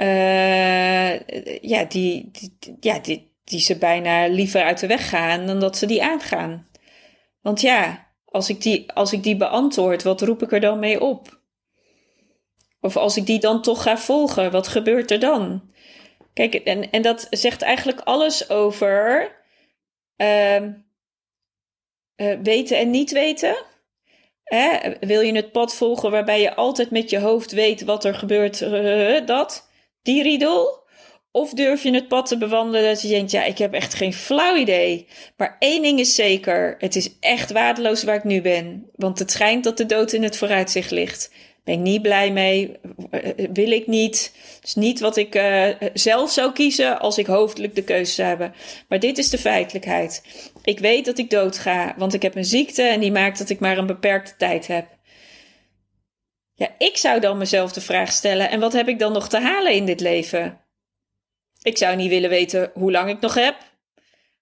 [0.00, 1.18] Uh,
[1.60, 5.78] ja, die, die, ja die, die ze bijna liever uit de weg gaan dan dat
[5.78, 6.68] ze die aangaan.
[7.42, 11.00] Want ja, als ik die, als ik die beantwoord, wat roep ik er dan mee
[11.00, 11.42] op?
[12.84, 15.62] Of als ik die dan toch ga volgen, wat gebeurt er dan?
[16.34, 19.30] Kijk, en, en dat zegt eigenlijk alles over
[20.16, 23.56] uh, uh, weten en niet weten.
[24.42, 24.78] Hè?
[25.00, 28.60] Wil je het pad volgen waarbij je altijd met je hoofd weet wat er gebeurt,
[28.60, 29.68] uh, dat,
[30.02, 30.82] die riedel?
[31.30, 34.14] Of durf je het pad te bewandelen dat je denkt, ja, ik heb echt geen
[34.14, 35.08] flauw idee.
[35.36, 38.90] Maar één ding is zeker, het is echt waardeloos waar ik nu ben.
[38.94, 41.30] Want het schijnt dat de dood in het vooruitzicht ligt.
[41.64, 42.76] Ben ik niet blij mee,
[43.52, 44.32] wil ik niet.
[44.54, 48.28] Het is niet wat ik uh, zelf zou kiezen als ik hoofdelijk de keuze zou
[48.28, 48.54] hebben.
[48.88, 50.22] Maar dit is de feitelijkheid.
[50.64, 53.48] Ik weet dat ik dood ga, want ik heb een ziekte en die maakt dat
[53.48, 54.86] ik maar een beperkte tijd heb.
[56.54, 59.40] Ja, ik zou dan mezelf de vraag stellen: en wat heb ik dan nog te
[59.40, 60.60] halen in dit leven?
[61.62, 63.56] Ik zou niet willen weten hoe lang ik nog heb.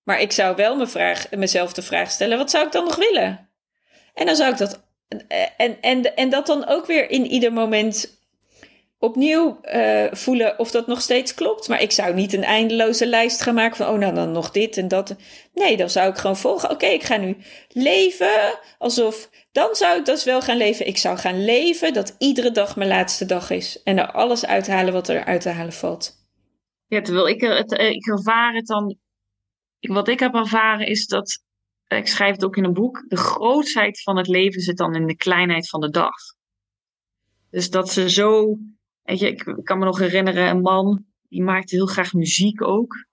[0.02, 3.50] Maar ik zou wel vraag, mezelf de vraag stellen: wat zou ik dan nog willen?
[4.14, 4.90] En dan zou ik dat.
[5.56, 8.20] En, en, en dat dan ook weer in ieder moment
[9.02, 11.68] opnieuw uh, voelen of dat nog steeds klopt.
[11.68, 14.76] Maar ik zou niet een eindeloze lijst gaan maken van, oh nou dan nog dit
[14.76, 15.16] en dat.
[15.54, 16.70] Nee, dan zou ik gewoon volgen.
[16.70, 17.36] Oké, ik ga nu
[17.68, 20.86] leven alsof, dan zou ik dus wel gaan leven.
[20.86, 23.82] Ik zou gaan leven dat iedere dag mijn laatste dag is.
[23.82, 26.20] En er alles uithalen wat er uit te halen valt.
[26.86, 28.96] Ja, terwijl ik, het, eh, ik ervaar het dan.
[29.80, 31.42] Wat ik heb ervaren is dat.
[31.92, 33.04] Eh, ik schrijf het ook in een boek.
[33.08, 36.14] De grootheid van het leven zit dan in de kleinheid van de dag.
[37.50, 38.58] Dus dat ze zo.
[39.02, 43.06] Weet je, ik kan me nog herinneren, een man die maakte heel graag muziek ook.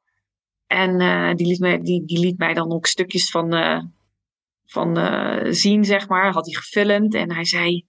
[0.67, 3.83] En uh, die, liet mij, die, die liet mij dan ook stukjes van, uh,
[4.65, 4.97] van
[5.53, 6.33] zien, zeg maar.
[6.33, 7.85] Had hij gefilmd en hij zei: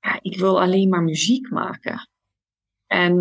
[0.00, 2.08] ja, Ik wil alleen maar muziek maken.
[2.86, 3.20] En,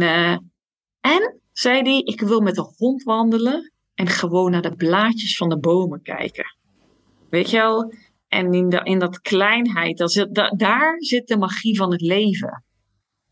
[0.99, 5.49] en zei hij, ik wil met de hond wandelen en gewoon naar de blaadjes van
[5.49, 6.45] de bomen kijken.
[7.35, 7.93] Weet je wel?
[8.27, 12.01] En in, de, in dat kleinheid, dat zit, da, daar zit de magie van het
[12.01, 12.63] leven.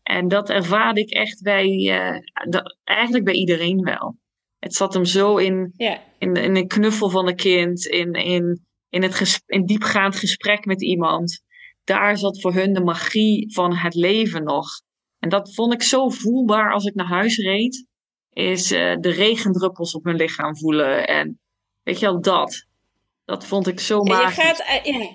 [0.02, 2.18] En dat ervaarde ik echt bij, uh,
[2.50, 4.16] dat, eigenlijk bij iedereen wel.
[4.58, 5.98] Het zat hem zo in, yeah.
[6.18, 10.82] in, in een knuffel van een kind, in, in, in het in diepgaand gesprek met
[10.82, 11.42] iemand.
[11.84, 14.66] Daar zat voor hun de magie van het leven nog.
[15.18, 17.86] En dat vond ik zo voelbaar als ik naar huis reed
[18.32, 21.06] is uh, de regendruppels op mijn lichaam voelen.
[21.06, 21.40] En
[21.82, 22.66] weet je wel, dat.
[23.24, 24.36] Dat vond ik zo magisch.
[24.36, 25.08] Je gaat, ja,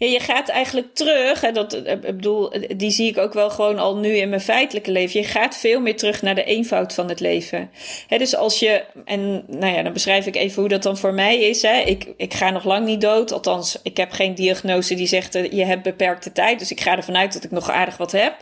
[0.00, 1.40] ja, je gaat eigenlijk terug.
[1.40, 5.20] Dat, ik bedoel, die zie ik ook wel gewoon al nu in mijn feitelijke leven.
[5.20, 7.70] Je gaat veel meer terug naar de eenvoud van het leven.
[8.08, 11.38] Dus als je, en nou ja, dan beschrijf ik even hoe dat dan voor mij
[11.38, 11.62] is.
[11.62, 11.80] Hè.
[11.80, 13.32] Ik, ik ga nog lang niet dood.
[13.32, 16.58] Althans, ik heb geen diagnose die zegt uh, je hebt beperkte tijd.
[16.58, 18.36] Dus ik ga ervan uit dat ik nog aardig wat heb.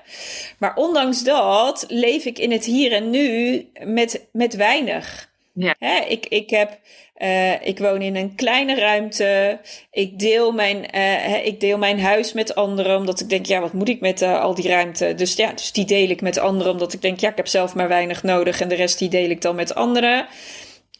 [0.59, 5.29] Maar ondanks dat leef ik in het hier en nu met, met weinig.
[5.59, 5.75] Ja.
[5.79, 6.79] Hè, ik, ik, heb,
[7.19, 9.59] uh, ik woon in een kleine ruimte.
[9.91, 12.97] Ik deel, mijn, uh, ik deel mijn huis met anderen.
[12.97, 15.15] Omdat ik denk, ja, wat moet ik met uh, al die ruimte?
[15.15, 16.73] Dus ja, dus die deel ik met anderen.
[16.73, 18.61] Omdat ik denk, ja, ik heb zelf maar weinig nodig.
[18.61, 20.27] En de rest die deel ik dan met anderen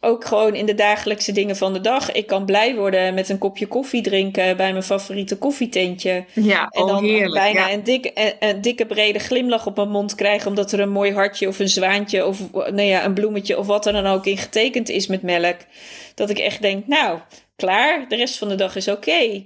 [0.01, 2.13] ook gewoon in de dagelijkse dingen van de dag.
[2.13, 6.25] Ik kan blij worden met een kopje koffie drinken bij mijn favoriete koffietentje.
[6.33, 7.73] Ja, en dan heerlijk, bijna ja.
[7.73, 10.49] een, dikke, een, dikke brede glimlach op mijn mond krijgen.
[10.49, 13.87] Omdat er een mooi hartje of een zwaantje of nou ja, een bloemetje of wat
[13.87, 15.57] er dan ook in getekend is met melk.
[16.15, 17.19] Dat ik echt denk, nou,
[17.57, 19.45] klaar, de rest van de dag is oké.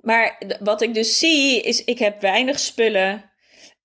[0.00, 3.32] Maar wat ik dus zie is, ik heb weinig spullen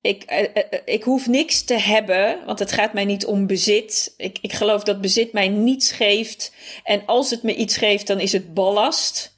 [0.10, 4.14] ik, uh, uh, ik hoef niks te hebben, want het gaat mij niet om bezit.
[4.18, 6.54] Ik, ik geloof dat bezit mij niets geeft.
[6.84, 9.38] En als het me iets geeft, dan is het ballast.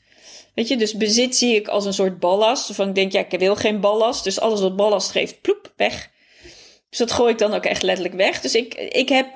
[0.54, 2.76] Weet je, dus bezit zie ik als een soort ballast.
[2.76, 4.24] Van ik denk, ja, ik wil geen ballast.
[4.24, 6.10] Dus alles wat ballast geeft, ploep, weg.
[6.90, 8.42] Dus dat gooi ik dan ook echt letterlijk weg.
[8.42, 9.28] Dus ik, ik heb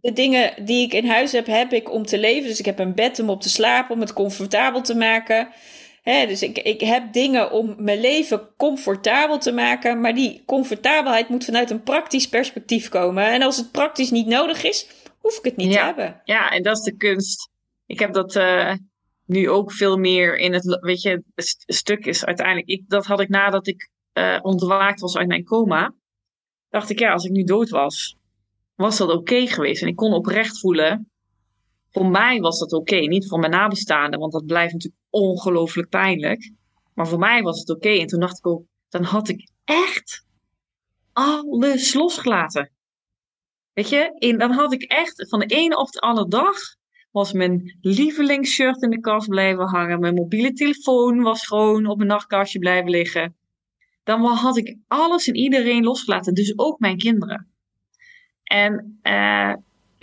[0.00, 2.48] de dingen die ik in huis heb, heb ik om te leven.
[2.48, 5.48] Dus ik heb een bed om op te slapen, om het comfortabel te maken.
[6.02, 11.28] Hè, dus ik, ik heb dingen om mijn leven comfortabel te maken, maar die comfortabelheid
[11.28, 13.24] moet vanuit een praktisch perspectief komen.
[13.24, 14.88] En als het praktisch niet nodig is,
[15.18, 16.20] hoef ik het niet te hebben.
[16.24, 17.50] Ja, en dat is de kunst.
[17.86, 18.74] Ik heb dat uh,
[19.26, 23.20] nu ook veel meer in het, weet je, het stuk is uiteindelijk, ik, dat had
[23.20, 25.94] ik nadat ik uh, ontwaakt was uit mijn coma,
[26.68, 28.16] dacht ik, ja, als ik nu dood was,
[28.74, 29.82] was dat oké geweest.
[29.82, 31.11] En ik kon oprecht voelen,
[31.92, 36.52] voor mij was dat oké, niet voor mijn nabestaanden, want dat blijft natuurlijk ongelooflijk pijnlijk.
[36.94, 37.88] Maar voor mij was het oké.
[37.88, 40.26] En toen dacht ik ook, dan had ik echt
[41.12, 42.70] alles losgelaten.
[43.72, 46.56] Weet je, in, dan had ik echt van de ene op de andere dag
[47.10, 50.00] was mijn lievelingsshirt in de kast blijven hangen.
[50.00, 53.36] Mijn mobiele telefoon was gewoon op mijn nachtkastje blijven liggen.
[54.04, 57.50] Dan had ik alles en iedereen losgelaten, dus ook mijn kinderen.
[58.42, 59.54] En uh,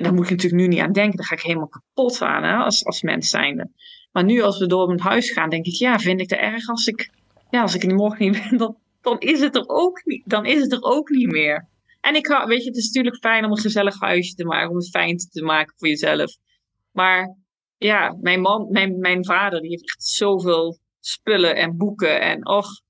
[0.03, 1.17] daar moet ik natuurlijk nu niet aan denken.
[1.17, 3.71] Daar ga ik helemaal kapot aan hè, als, als mens zijnde.
[4.12, 6.69] Maar nu als we door mijn huis gaan, denk ik, ja, vind ik het erg
[6.69, 7.12] als ik,
[7.49, 10.45] ja, als ik er morgen niet ben, dan, dan, is het er ook niet, dan
[10.45, 11.67] is het er ook niet meer.
[12.01, 14.75] En ik weet je, het is natuurlijk fijn om een gezellig huisje te maken, om
[14.75, 16.38] het fijn te maken voor jezelf.
[16.91, 17.35] Maar
[17.77, 22.81] ja, mijn man, mijn, mijn vader, die heeft echt zoveel spullen en boeken en och.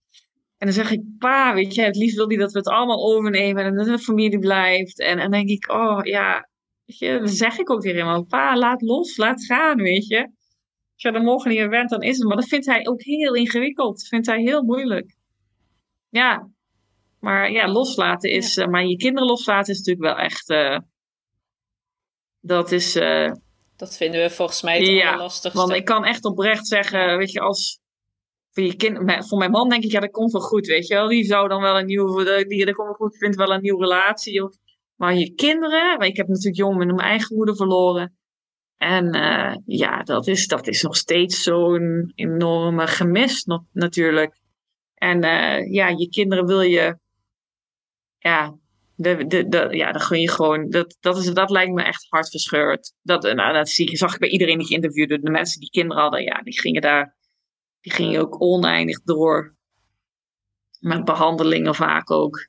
[0.58, 3.16] En dan zeg ik, pa, weet je, het liefst wil hij dat we het allemaal
[3.16, 5.00] overnemen en dat de familie blijft.
[5.00, 6.50] En dan denk ik, oh ja,
[6.90, 10.22] weet je, dan zeg ik ook tegen hem, pa, laat los, laat gaan, weet je.
[10.94, 12.28] Als je er morgen niet meer bent, dan is het.
[12.28, 13.98] Maar dat vindt hij ook heel ingewikkeld.
[13.98, 15.16] Dat vindt hij heel moeilijk.
[16.10, 16.50] Ja,
[17.20, 20.78] maar ja, loslaten is, uh, maar je kinderen loslaten is natuurlijk wel echt, uh,
[22.40, 22.96] dat is...
[22.96, 23.32] Uh,
[23.76, 25.60] dat vinden we volgens mij het ja, lastigste.
[25.60, 27.80] want ik kan echt oprecht zeggen, weet je, als
[28.52, 30.94] voor je kind, voor mijn man denk ik, ja, dat komt wel goed, weet je
[30.94, 31.08] wel.
[31.08, 33.82] Die zou dan wel een nieuwe, die, dat komt wel goed, vindt wel een nieuwe
[33.84, 34.44] relatie.
[34.44, 34.52] Of,
[35.00, 38.18] maar je kinderen, ik heb natuurlijk jong met mijn eigen moeder verloren.
[38.78, 44.40] En uh, ja, dat is, dat is nog steeds zo'n enorme gemis natuurlijk.
[44.94, 46.98] En uh, ja, je kinderen wil je
[48.18, 48.58] ja,
[48.96, 50.70] de, de, de, ja, dan gun je gewoon.
[50.70, 52.94] Dat, dat, is, dat lijkt me echt hartverscheurd.
[53.02, 55.20] Dat, nou, dat zie, zag ik bij iedereen die geïnterviewde.
[55.20, 57.18] De mensen die kinderen hadden, ja, die gingen daar.
[57.82, 59.56] Die gingen ook oneindig door.
[60.80, 62.48] Met behandelingen vaak ook.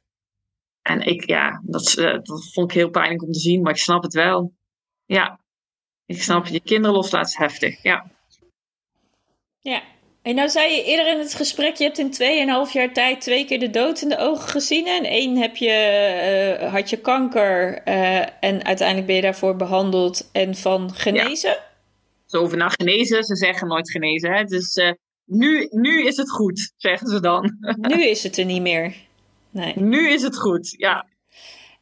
[0.82, 3.78] En ik, ja, dat, eh, dat vond ik heel pijnlijk om te zien, maar ik
[3.78, 4.52] snap het wel.
[5.06, 5.40] Ja,
[6.06, 6.52] ik snap het.
[6.52, 8.10] Je kinderen loslaten is heftig, ja.
[9.60, 9.82] Ja,
[10.22, 12.12] en nou zei je eerder in het gesprek, je hebt in
[12.66, 14.86] 2,5 jaar tijd twee keer de dood in de ogen gezien.
[14.86, 20.28] En één heb je, uh, had je kanker uh, en uiteindelijk ben je daarvoor behandeld
[20.32, 21.50] en van genezen.
[21.50, 21.68] Ja.
[22.26, 24.32] Zo naar genezen, ze zeggen nooit genezen.
[24.32, 24.44] Hè?
[24.44, 24.92] Dus uh,
[25.24, 27.56] nu, nu is het goed, zeggen ze dan.
[27.76, 28.94] Nu is het er niet meer.
[29.50, 29.72] Nee.
[29.76, 31.06] Nu is het goed, ja.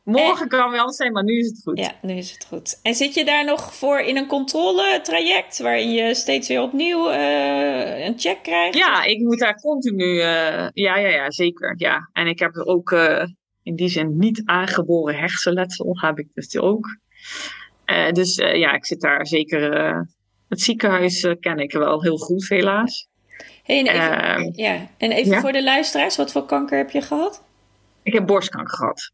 [0.02, 1.78] Morgen kan wel zijn, maar nu is het goed.
[1.78, 2.80] Ja, nu is het goed.
[2.82, 8.04] En zit je daar nog voor in een controletraject waarin je steeds weer opnieuw uh,
[8.04, 8.76] een check krijgt?
[8.76, 10.04] Ja, ik moet daar continu.
[10.04, 10.22] Uh,
[10.72, 11.74] ja, ja, ja, zeker.
[11.76, 12.10] Ja.
[12.12, 13.24] En ik heb ook uh,
[13.62, 16.86] in die zin niet aangeboren hersenletsel, heb ik dus ook.
[18.12, 19.72] dus ja, ik zit daar zeker.
[20.48, 23.08] het ziekenhuis ken ik wel heel goed, helaas.
[23.62, 24.86] Hey, en even, ehm, ja.
[24.98, 25.40] en even ja?
[25.40, 27.46] voor de luisteraars, wat voor kanker heb je gehad?
[28.08, 29.12] Ik heb borstkanker gehad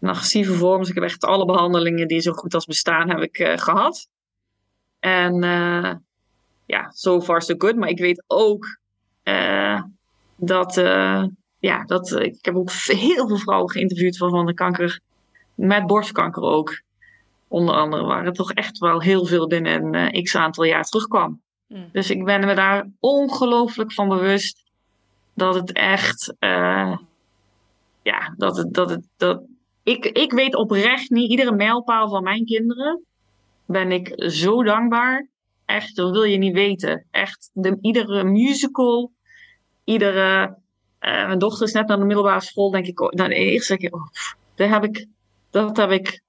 [0.00, 0.78] een agressieve vorm.
[0.78, 4.08] Dus ik heb echt alle behandelingen die zo goed als bestaan, heb ik uh, gehad.
[4.98, 5.94] En uh,
[6.66, 7.76] ja, so far so good.
[7.76, 8.78] Maar ik weet ook
[9.24, 9.82] uh,
[10.36, 10.74] dat,
[11.58, 15.00] ja, dat ik heb ook heel veel vrouwen geïnterviewd van, van de kanker,
[15.54, 16.82] met borstkanker ook.
[17.48, 21.40] Onder andere waar het toch echt wel heel veel binnen een x aantal jaar terugkwam.
[21.66, 21.88] Mm.
[21.92, 24.62] Dus ik ben me daar ongelooflijk van bewust
[25.34, 26.34] dat het echt,
[28.10, 29.42] ja, dat het, dat het, dat,
[29.82, 33.04] ik, ik weet oprecht niet, iedere mijlpaal van mijn kinderen
[33.66, 35.28] ben ik zo dankbaar.
[35.64, 37.06] Echt, dat wil je niet weten.
[37.10, 39.12] Echt, de, iedere musical,
[39.84, 40.58] iedere.
[41.00, 42.98] Uh, mijn dochter is net naar de middelbare school, denk ik.
[42.98, 44.06] Nou, de eerste keer, oh,
[44.54, 45.06] dat heb ik,
[45.50, 46.22] dat heb ik,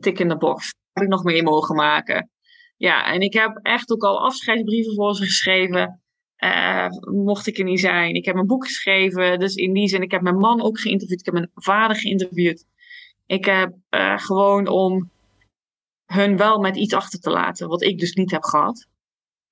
[0.00, 0.64] tik in de box.
[0.64, 2.30] Dat heb ik nog mee mogen maken.
[2.76, 6.00] Ja, en ik heb echt ook al afscheidsbrieven voor ze geschreven.
[6.44, 8.14] Uh, mocht ik er niet zijn.
[8.14, 9.38] Ik heb een boek geschreven.
[9.38, 11.20] Dus in die zin, ik heb mijn man ook geïnterviewd.
[11.20, 12.66] Ik heb mijn vader geïnterviewd.
[13.26, 15.10] Ik heb uh, gewoon om
[16.06, 18.86] hun wel met iets achter te laten, wat ik dus niet heb gehad.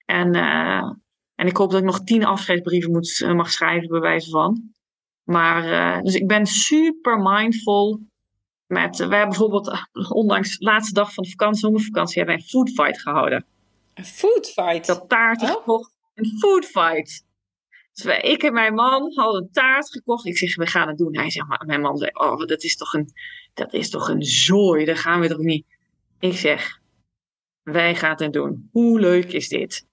[0.05, 0.93] En, uh,
[1.35, 4.75] en ik hoop dat ik nog tien afscheidsbrieven moet, mag schrijven, bij wijze van.
[5.25, 8.01] Maar, dus ik ben super mindful
[8.67, 12.51] met, we hebben bijvoorbeeld, ondanks de laatste dag van de vakantie, zomervakantie, hebben wij een
[12.51, 13.45] food fight gehouden.
[13.95, 14.87] Een food fight?
[14.87, 15.49] Dat taart oh.
[15.49, 17.25] gekocht een food fight.
[17.93, 20.27] Dus wij, ik en mijn man hadden een taart gekocht.
[20.27, 21.17] Ik zeg, we gaan het doen.
[21.17, 23.11] Hij zegt, maar mijn man zei, oh, dat is toch een,
[23.55, 24.85] dat is toch een zooi.
[24.85, 25.67] Dat gaan we toch niet.
[26.19, 26.81] Ik zeg,
[27.63, 28.69] wij gaan het doen.
[28.73, 29.87] Hoe leuk is dit?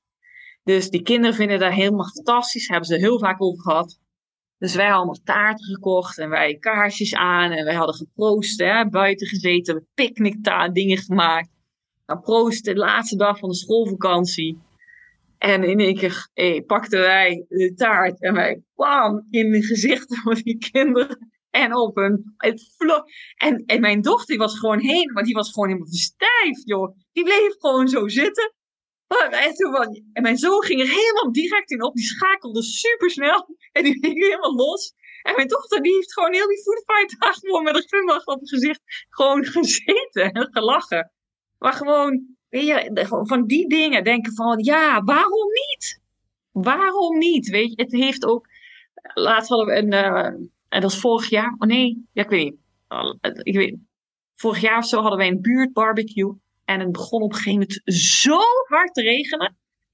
[0.63, 2.67] Dus die kinderen vinden dat helemaal fantastisch.
[2.67, 3.99] Hebben ze heel vaak over gehad.
[4.57, 9.27] Dus wij hadden taarten gekocht en wij kaarsjes aan en wij hadden geproost, hè, buiten
[9.27, 11.49] gezeten, picknicktaart dingen gemaakt.
[12.05, 14.59] Nou, proost de laatste dag van de schoolvakantie.
[15.43, 20.17] En in één keer hey, pakten wij de taart en wij kwam in de gezichten
[20.25, 21.31] van die kinderen.
[21.49, 22.33] En op een.
[22.37, 22.75] Het
[23.35, 26.97] en, en mijn dochter was gewoon heen, maar die was gewoon helemaal verstijfd, joh.
[27.11, 28.53] Die bleef gewoon zo zitten.
[30.13, 31.95] En mijn zoon ging er helemaal direct in op.
[31.95, 33.57] Die schakelde super snel.
[33.71, 34.93] En die ging helemaal los.
[35.21, 38.49] En mijn dochter die heeft gewoon heel die foodfight gewoon met een glimlach op het
[38.49, 41.11] gezicht gewoon gezeten en gelachen.
[41.57, 46.01] Maar gewoon, weet je, van die dingen denken van, ja, waarom niet?
[46.51, 47.49] Waarom niet?
[47.49, 48.47] Weet je, het heeft ook,
[49.13, 50.25] laatst hadden we een, uh,
[50.69, 52.61] en dat is vorig jaar, oh nee, ja, ik weet niet.
[53.45, 53.75] Ik weet,
[54.35, 56.33] vorig jaar of zo hadden wij een buurtbarbecue.
[56.65, 58.37] En het begon op een gegeven moment zo
[58.67, 59.47] hard te regenen.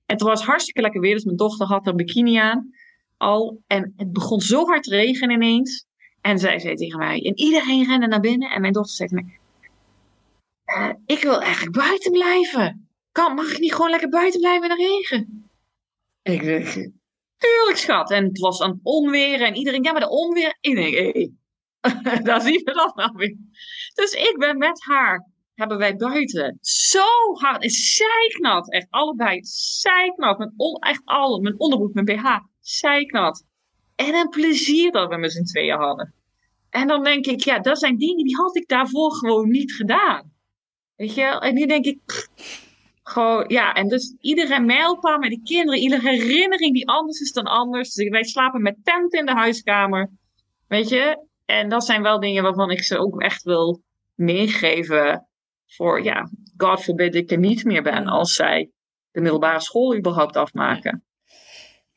[0.05, 2.69] En het was hartstikke lekker weer, dus mijn dochter had een bikini aan
[3.17, 3.61] al.
[3.67, 5.87] En het begon zo hard te regenen ineens.
[6.21, 8.49] En zij zei tegen mij, en iedereen rende naar binnen.
[8.49, 9.38] En mijn dochter zei tegen mij,
[10.77, 12.89] uh, ik wil eigenlijk buiten blijven.
[13.11, 15.49] Kan, mag ik niet gewoon lekker buiten blijven in de regen?
[16.21, 16.87] Ik zeg,
[17.37, 18.11] tuurlijk schat.
[18.11, 20.57] En het was een onweer en iedereen, ja maar de onweer.
[20.61, 21.31] Ik denk, hey,
[22.23, 23.37] daar zien we dat nou weer.
[23.93, 25.27] Dus ik ben met haar
[25.59, 31.59] hebben wij buiten zo hard, en zijknat, echt allebei, zijknat, met on, echt alle, mijn
[31.59, 33.45] onderbroek, mijn BH, zijknat.
[33.95, 36.13] En een plezier dat we met z'n tweeën hadden.
[36.69, 40.31] En dan denk ik, ja, dat zijn dingen die had ik daarvoor gewoon niet gedaan.
[40.99, 42.27] Weet je, en nu denk ik,
[43.03, 47.45] gewoon, ja, en dus iedere mijlpaal met die kinderen, iedere herinnering die anders is dan
[47.45, 47.93] anders.
[47.93, 50.09] Dus wij slapen met tent in de huiskamer,
[50.67, 51.27] weet je.
[51.45, 53.81] En dat zijn wel dingen waarvan ik ze ook echt wil
[54.15, 55.27] meegeven
[55.67, 58.71] voor, ja, God forbid ik er niet meer ben als zij
[59.11, 61.03] de middelbare school überhaupt afmaken.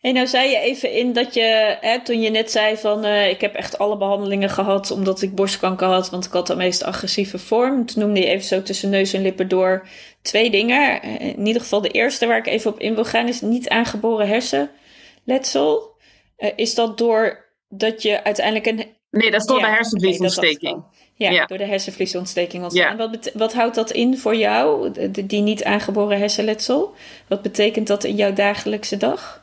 [0.02, 3.28] Hey, nou zei je even in dat je, hè, toen je net zei van uh,
[3.28, 6.84] ik heb echt alle behandelingen gehad omdat ik borstkanker had, want ik had de meest
[6.84, 7.86] agressieve vorm.
[7.86, 9.88] Toen noemde je even zo tussen neus en lippen door
[10.22, 11.02] twee dingen.
[11.02, 13.68] Eh, in ieder geval de eerste waar ik even op in wil gaan is niet
[13.68, 15.96] aangeboren hersenletsel.
[16.38, 18.86] Uh, is dat door dat je uiteindelijk een...
[19.10, 20.84] Nee, dat is door de hersenvliesontsteking.
[21.14, 22.96] Ja, door de hersenvliesontsteking ontstaan.
[22.96, 23.10] Ja.
[23.10, 26.94] Wat, wat houdt dat in voor jou, die niet aangeboren hersenletsel?
[27.28, 29.41] Wat betekent dat in jouw dagelijkse dag?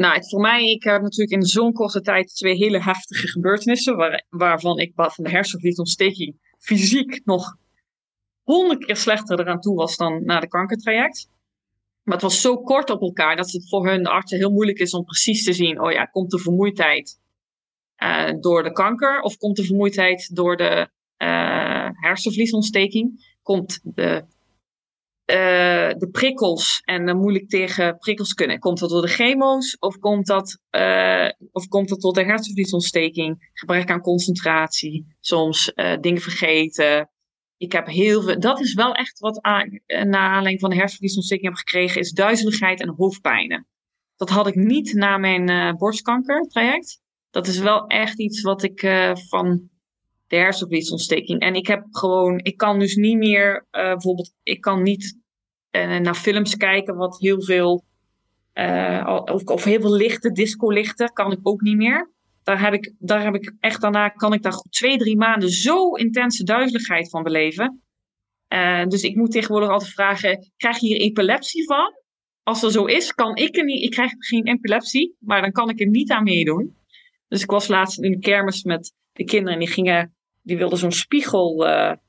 [0.00, 4.26] Nou, voor mij, ik heb natuurlijk in zo'n korte tijd twee hele heftige gebeurtenissen, waar,
[4.28, 7.56] waarvan ik van de hersenvliesontsteking fysiek nog
[8.42, 11.28] honderd keer slechter eraan toe was dan na de kankertraject.
[12.02, 14.94] Maar het was zo kort op elkaar dat het voor hun artsen heel moeilijk is
[14.94, 17.18] om precies te zien, oh ja, komt de vermoeidheid
[18.02, 20.88] uh, door de kanker of komt de vermoeidheid door de
[21.18, 23.34] uh, hersenvliesontsteking?
[23.42, 24.24] Komt de
[25.30, 28.58] uh, de prikkels en uh, moeilijk tegen prikkels kunnen.
[28.58, 33.50] Komt dat door de chemo's of komt dat, uh, of komt dat door de hersenvliesontsteking?
[33.52, 37.10] Gebrek aan concentratie, soms dingen vergeten.
[37.56, 41.48] Ik heb heel veel, dat is wel echt wat aan, na aanleiding van de hersenvliesontsteking
[41.48, 43.66] heb gekregen, is duizeligheid en hoofdpijnen.
[44.16, 47.00] Dat had ik niet na mijn borstkankertraject.
[47.30, 48.80] Dat is wel echt iets wat ik
[49.28, 49.69] van
[50.30, 51.40] de hersenvliesontsteking.
[51.40, 55.18] En ik heb gewoon, ik kan dus niet meer, uh, bijvoorbeeld, ik kan niet
[55.70, 57.84] uh, naar films kijken wat heel veel,
[58.54, 62.10] uh, of, of heel veel lichten, disco-lichten, kan ik ook niet meer.
[62.42, 65.94] Daar heb ik, daar heb ik echt daarna, kan ik daar twee, drie maanden zo
[65.94, 67.82] intense duizeligheid van beleven.
[68.88, 71.94] dus ik moet tegenwoordig altijd vragen, krijg je hier epilepsie van?
[72.42, 75.68] Als dat zo is, kan ik er niet, ik krijg geen epilepsie, maar dan kan
[75.68, 76.76] ik er niet aan meedoen.
[77.28, 80.76] Dus ik was laatst in de kermis met de kinderen en die gingen die wilde
[80.76, 82.00] zo'n spiegelroute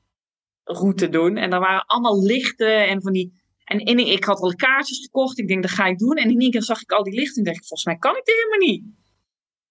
[1.04, 1.36] uh, doen.
[1.36, 3.40] En daar waren allemaal lichten en van die.
[3.64, 5.38] En in, ik had al kaartjes gekocht.
[5.38, 6.16] Ik denk, dat ga ik doen.
[6.16, 7.36] En in één keer zag ik al die lichten.
[7.36, 8.84] En dacht ik, volgens mij kan ik dit helemaal niet.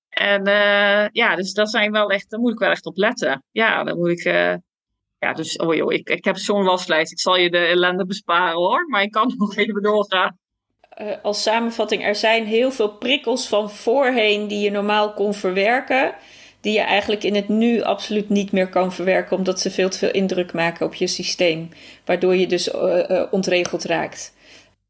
[0.10, 3.44] En uh, ja, dus dat zijn wel echt, daar moet ik wel echt op letten.
[3.52, 4.26] Ja, dan moet ik.
[4.26, 4.56] Uh,
[5.20, 7.12] ja, dus oh joh, ik, ik heb zo'n waslijst.
[7.12, 8.88] Ik zal je de ellende besparen hoor.
[8.88, 10.40] Maar ik kan nog even doorgaan.
[11.22, 16.16] Als samenvatting, er zijn heel veel prikkels van voorheen die je normaal kon verwerken
[16.62, 19.98] die je eigenlijk in het nu absoluut niet meer kan verwerken, omdat ze veel te
[19.98, 21.70] veel indruk maken op je systeem,
[22.06, 24.34] waardoor je dus uh, uh, ontregeld raakt.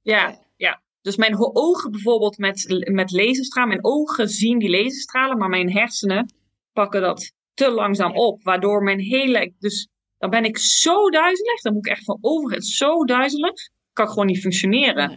[0.01, 0.81] Ja, ja.
[1.01, 6.33] Dus mijn ogen bijvoorbeeld met, met laserstralen, mijn ogen zien die laserstralen, maar mijn hersenen
[6.73, 11.73] pakken dat te langzaam op, waardoor mijn hele, dus dan ben ik zo duizelig, dan
[11.73, 15.09] moet ik echt van over het zo duizelig, kan ik gewoon niet functioneren.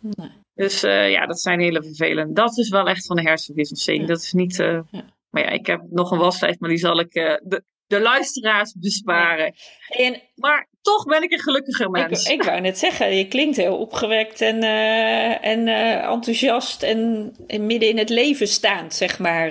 [0.00, 0.12] Nee.
[0.16, 0.30] Nee.
[0.54, 2.32] Dus uh, ja, dat zijn hele vervelende.
[2.32, 4.00] Dat is wel echt van de hersenwisseling.
[4.00, 4.06] Ja.
[4.06, 4.58] Dat is niet.
[4.58, 5.04] Uh, ja.
[5.34, 8.74] Maar ja, ik heb nog een waslijst, maar die zal ik uh, de, de luisteraars
[8.78, 9.54] besparen.
[9.88, 12.24] En, maar toch ben ik een gelukkiger mens.
[12.24, 17.32] Ik, ik wou net zeggen, je klinkt heel opgewekt en, uh, en uh, enthousiast en,
[17.46, 19.50] en, midden in het leven staand, zeg maar.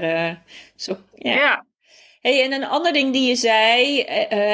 [0.75, 1.33] Zo, ja.
[1.33, 1.65] ja.
[2.19, 4.05] Hey, en een ander ding die je zei,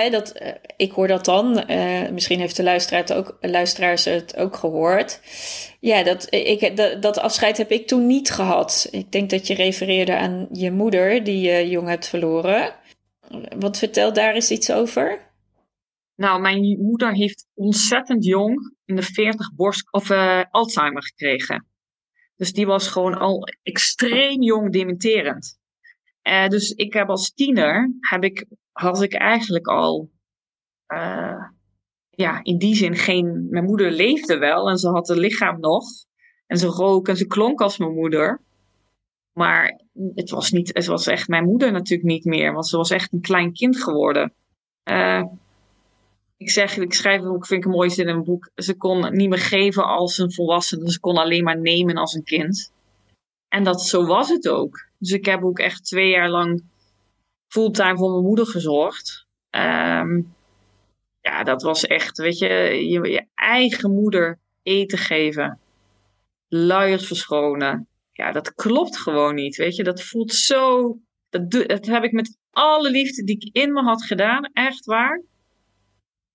[0.10, 0.42] dat,
[0.78, 1.64] ik hoor dat dan,
[2.12, 5.20] misschien heeft de luisteraar het ook, luisteraars het ook gehoord.
[5.80, 8.88] Ja, dat, ik, dat, afscheid heb ik toen niet gehad.
[8.92, 12.76] Ik denk dat je refereerde aan je moeder, die je jong hebt verloren.
[13.60, 15.28] Wat vertel daar eens iets over?
[16.16, 21.68] Nou, mijn moeder heeft ontzettend jong in de 40 borst of uh, Alzheimer gekregen.
[22.36, 25.60] Dus die was gewoon al extreem jong dementerend.
[26.24, 30.12] Uh, dus ik heb als tiener heb ik, had ik eigenlijk al
[30.94, 31.44] uh,
[32.20, 33.48] ja, in die zin geen.
[33.50, 35.86] Mijn moeder leefde wel en ze had het lichaam nog.
[36.48, 38.42] En ze rook en ze klonk als mijn moeder.
[39.34, 39.82] Maar
[40.16, 43.14] het was, niet, het was echt mijn moeder natuurlijk niet meer, want ze was echt
[43.14, 44.34] een klein kind geworden.
[44.90, 45.24] Uh,
[46.38, 48.52] ik zeg, ik schrijf ook, vind ik een mooie zin in een boek.
[48.56, 52.24] Ze kon niet meer geven als een volwassene, ze kon alleen maar nemen als een
[52.24, 52.72] kind.
[53.48, 54.88] En dat, zo was het ook.
[54.98, 56.64] Dus ik heb ook echt twee jaar lang
[57.48, 59.28] fulltime voor mijn moeder gezorgd.
[59.50, 60.38] Um,
[61.30, 62.48] ja, dat was echt, weet je,
[62.90, 65.60] je, eigen moeder eten geven.
[66.48, 67.88] Luiers verschonen.
[68.12, 69.84] Ja, dat klopt gewoon niet, weet je.
[69.84, 70.98] Dat voelt zo...
[71.30, 75.22] Dat, dat heb ik met alle liefde die ik in me had gedaan, echt waar.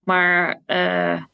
[0.05, 1.25] Maar uh,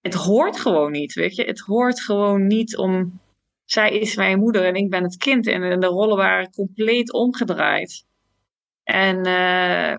[0.00, 1.44] het hoort gewoon niet, weet je.
[1.44, 3.20] Het hoort gewoon niet om...
[3.64, 5.46] Zij is mijn moeder en ik ben het kind.
[5.46, 8.04] En de rollen waren compleet omgedraaid.
[8.82, 9.94] En uh,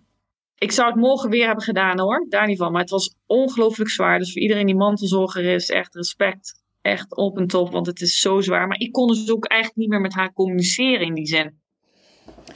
[0.61, 2.71] ik zou het morgen weer hebben gedaan hoor, daar niet van.
[2.71, 4.19] Maar het was ongelooflijk zwaar.
[4.19, 6.63] Dus voor iedereen die mantelzorger is, echt respect.
[6.81, 8.67] Echt op en top, want het is zo zwaar.
[8.67, 11.59] Maar ik kon dus ook eigenlijk niet meer met haar communiceren in die zin.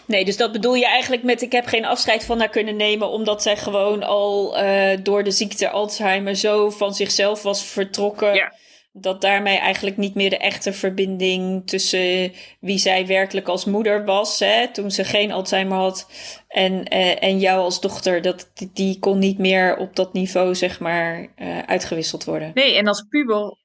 [0.06, 3.10] Nee, dus dat bedoel je eigenlijk met ik heb geen afscheid van haar kunnen nemen,
[3.10, 8.34] omdat zij gewoon al uh, door de ziekte Alzheimer zo van zichzelf was vertrokken.
[8.34, 8.54] Ja.
[8.98, 14.40] Dat daarmee eigenlijk niet meer de echte verbinding tussen wie zij werkelijk als moeder was,
[14.40, 16.10] hè, toen ze geen Alzheimer had,
[16.48, 20.80] en, uh, en jou als dochter, dat, die kon niet meer op dat niveau, zeg
[20.80, 22.52] maar, uh, uitgewisseld worden.
[22.54, 23.58] Nee, en als puber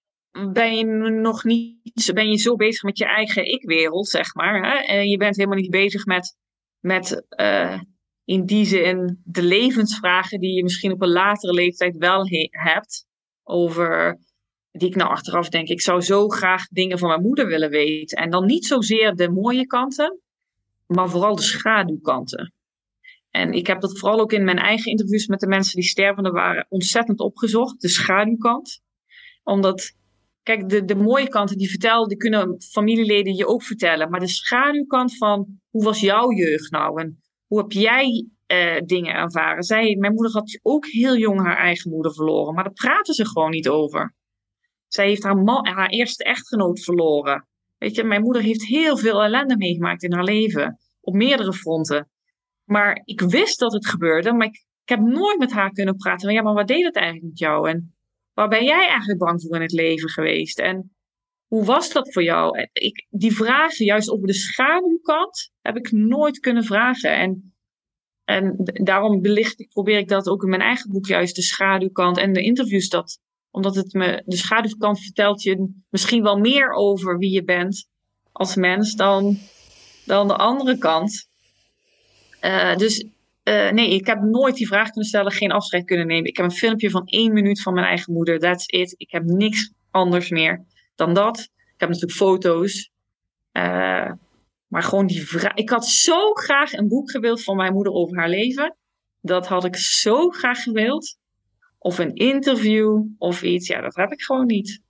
[0.53, 4.71] ben je nog niet, ben je zo bezig met je eigen ik-wereld, zeg maar.
[4.71, 4.79] Hè?
[4.79, 6.37] En je bent helemaal niet bezig met,
[6.79, 7.81] met uh,
[8.25, 13.07] in die zin de levensvragen die je misschien op een latere leeftijd wel hebt.
[13.43, 14.19] Over,
[14.73, 18.19] die ik nou achteraf denk, ik zou zo graag dingen van mijn moeder willen weten.
[18.19, 20.21] En dan niet zozeer de mooie kanten,
[20.87, 22.53] maar vooral de schaduwkanten.
[23.31, 26.31] En ik heb dat vooral ook in mijn eigen interviews met de mensen die stervende
[26.31, 28.81] waren ontzettend opgezocht, de schaduwkant.
[29.43, 29.99] Omdat
[30.43, 34.11] Kijk, de, de mooie kanten die vertellen, die kunnen familieleden je ook vertellen.
[34.11, 37.01] Maar de schaduwkant van hoe was jouw jeugd nou?
[37.01, 39.63] En hoe heb jij uh, dingen ervaren?
[39.63, 42.55] Zij, mijn moeder had ook heel jong haar eigen moeder verloren.
[42.55, 44.15] Maar daar praten ze gewoon niet over.
[44.93, 47.49] Zij heeft haar, eerste echtgenoot verloren.
[47.79, 50.79] Weet je, mijn moeder heeft heel veel ellende meegemaakt in haar leven.
[51.01, 52.11] Op meerdere fronten.
[52.65, 56.33] Maar ik wist dat het gebeurde, maar ik, heb nooit met haar kunnen praten.
[56.33, 57.69] Ja, maar wat deed het eigenlijk met jou?
[57.69, 57.95] En
[58.41, 60.59] Waar ben jij eigenlijk bang voor in het leven geweest?
[60.59, 60.95] En
[61.47, 62.69] hoe was dat voor jou?
[62.73, 67.17] Ik, die vragen, juist over de schaduwkant, heb ik nooit kunnen vragen.
[67.17, 67.55] En,
[68.25, 72.19] en daarom belicht ik, probeer ik dat ook in mijn eigen boek, juist de schaduwkant
[72.19, 72.89] en de interviews.
[72.89, 73.19] Dat,
[73.51, 77.89] omdat het me, de schaduwkant vertelt je misschien wel meer over wie je bent
[78.33, 79.39] als mens dan,
[80.05, 81.29] dan de andere kant.
[82.41, 83.05] Uh, dus
[83.45, 86.29] uh, nee, ik heb nooit die vraag kunnen stellen, geen afscheid kunnen nemen.
[86.29, 88.39] Ik heb een filmpje van één minuut van mijn eigen moeder.
[88.39, 88.95] That's it.
[88.97, 91.39] Ik heb niks anders meer dan dat.
[91.39, 92.91] Ik heb natuurlijk foto's.
[93.53, 94.13] Uh,
[94.67, 95.55] maar gewoon die vraag.
[95.55, 98.77] Ik had zo graag een boek gewild van mijn moeder over haar leven.
[99.21, 101.19] Dat had ik zo graag gewild.
[101.83, 103.67] Of een interview of iets.
[103.67, 104.81] Ja, dat heb ik gewoon niet.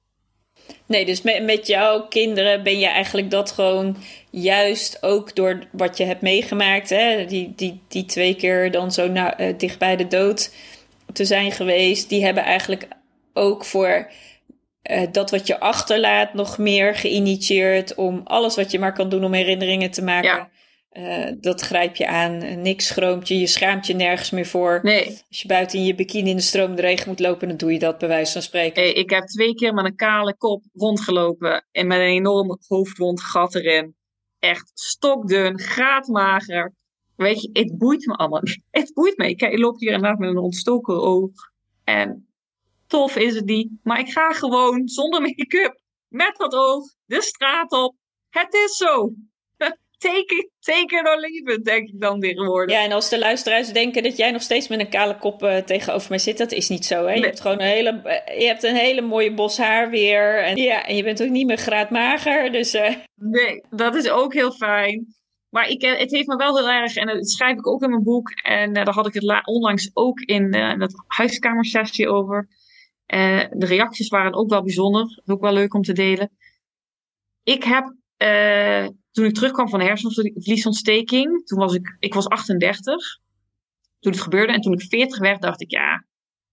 [0.86, 3.96] Nee, dus met, met jouw kinderen ben je eigenlijk dat gewoon
[4.30, 9.08] juist ook door wat je hebt meegemaakt, hè, die, die, die twee keer dan zo
[9.08, 10.54] na, uh, dicht bij de dood
[11.12, 12.88] te zijn geweest, die hebben eigenlijk
[13.32, 14.10] ook voor
[14.90, 19.24] uh, dat wat je achterlaat nog meer geïnitieerd om alles wat je maar kan doen
[19.24, 20.30] om herinneringen te maken.
[20.30, 20.48] Ja.
[20.92, 22.62] Uh, dat grijp je aan.
[22.62, 23.38] Niks schroomt je.
[23.38, 24.80] Je schaamt je nergens meer voor.
[24.82, 25.06] Nee.
[25.28, 27.78] Als je buiten in je bikini in de stromende regen moet lopen, dan doe je
[27.78, 28.82] dat bij wijze van spreken.
[28.82, 33.22] Hey, ik heb twee keer met een kale kop rondgelopen en met een enorm hoofdwond
[33.22, 33.94] gat erin.
[34.38, 36.74] Echt stokdun, graadmager.
[37.16, 38.42] Weet je, het boeit me allemaal.
[38.70, 39.28] Het boeit me.
[39.28, 41.30] Ik, ik loop hier inderdaad met een ontstoken oog.
[41.84, 42.28] En
[42.86, 43.70] tof is het niet.
[43.82, 47.96] Maar ik ga gewoon zonder make-up, met dat oog, de straat op.
[48.28, 49.14] Het is zo.
[50.00, 52.76] Teken, teken door leven, denk ik dan tegenwoordig.
[52.76, 55.56] Ja, en als de luisteraars denken dat jij nog steeds met een kale kop uh,
[55.56, 57.06] tegenover mij zit, dat is niet zo.
[57.06, 57.12] Hè?
[57.12, 60.44] Je hebt gewoon een hele, uh, je hebt een hele mooie bos haar weer.
[60.44, 62.52] En, ja, en je bent ook niet meer graadmager.
[62.52, 62.94] Dus, uh...
[63.14, 65.06] Nee, dat is ook heel fijn.
[65.48, 68.02] Maar ik, het heeft me wel heel erg, en dat schrijf ik ook in mijn
[68.02, 68.30] boek.
[68.30, 72.48] En daar had ik het onlangs ook in dat huiskamersessie over.
[73.06, 75.22] de reacties waren ook wel bijzonder.
[75.26, 76.30] Ook wel leuk om te delen.
[77.42, 77.94] Ik heb
[79.10, 83.18] toen ik terugkwam van de hersenvliesontsteking, toen was ik, ik was 38
[83.98, 84.52] toen het gebeurde.
[84.52, 86.04] En toen ik 40 werd, dacht ik, ja,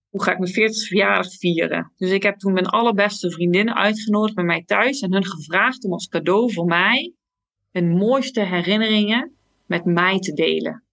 [0.08, 1.92] hoe ga ik mijn 40 verjaardag vieren?
[1.96, 5.92] Dus ik heb toen mijn allerbeste vriendinnen uitgenodigd bij mij thuis en hun gevraagd om
[5.92, 7.12] als cadeau voor mij
[7.70, 10.84] hun mooiste herinneringen met mij te delen.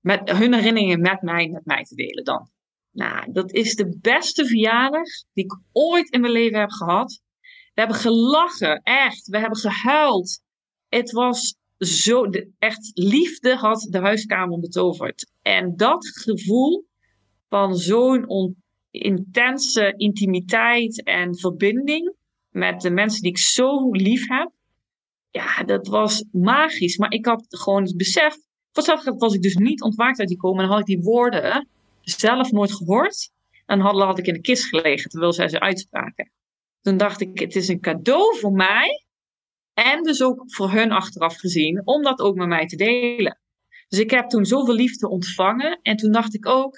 [0.00, 2.48] Met hun herinneringen met mij, met mij te delen dan.
[2.90, 7.22] Nou, dat is de beste verjaardag die ik ooit in mijn leven heb gehad.
[7.74, 9.26] We hebben gelachen, echt.
[9.26, 10.42] We hebben gehuild
[10.94, 15.30] het was zo, echt liefde had de huiskamer betoverd.
[15.42, 16.86] En dat gevoel
[17.48, 18.56] van zo'n
[18.90, 22.14] intense intimiteit en verbinding
[22.50, 24.50] met de mensen die ik zo lief heb,
[25.30, 26.96] ja, dat was magisch.
[26.96, 28.36] Maar ik had gewoon het besef,
[28.72, 31.68] vanzelf was ik dus niet ontwaakt uit die komen en had ik die woorden
[32.00, 33.30] zelf nooit gehoord.
[33.66, 36.30] En had, had ik in de kist gelegen terwijl zij ze uitspraken.
[36.84, 39.06] Toen dacht ik, het is een cadeau voor mij
[39.72, 43.40] en dus ook voor hun achteraf gezien, om dat ook met mij te delen.
[43.88, 45.78] Dus ik heb toen zoveel liefde ontvangen.
[45.82, 46.76] En toen dacht ik ook,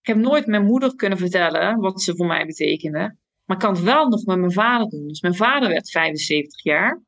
[0.00, 3.16] ik heb nooit mijn moeder kunnen vertellen wat ze voor mij betekende.
[3.44, 5.08] Maar ik kan het wel nog met mijn vader doen.
[5.08, 7.02] Dus mijn vader werd 75 jaar.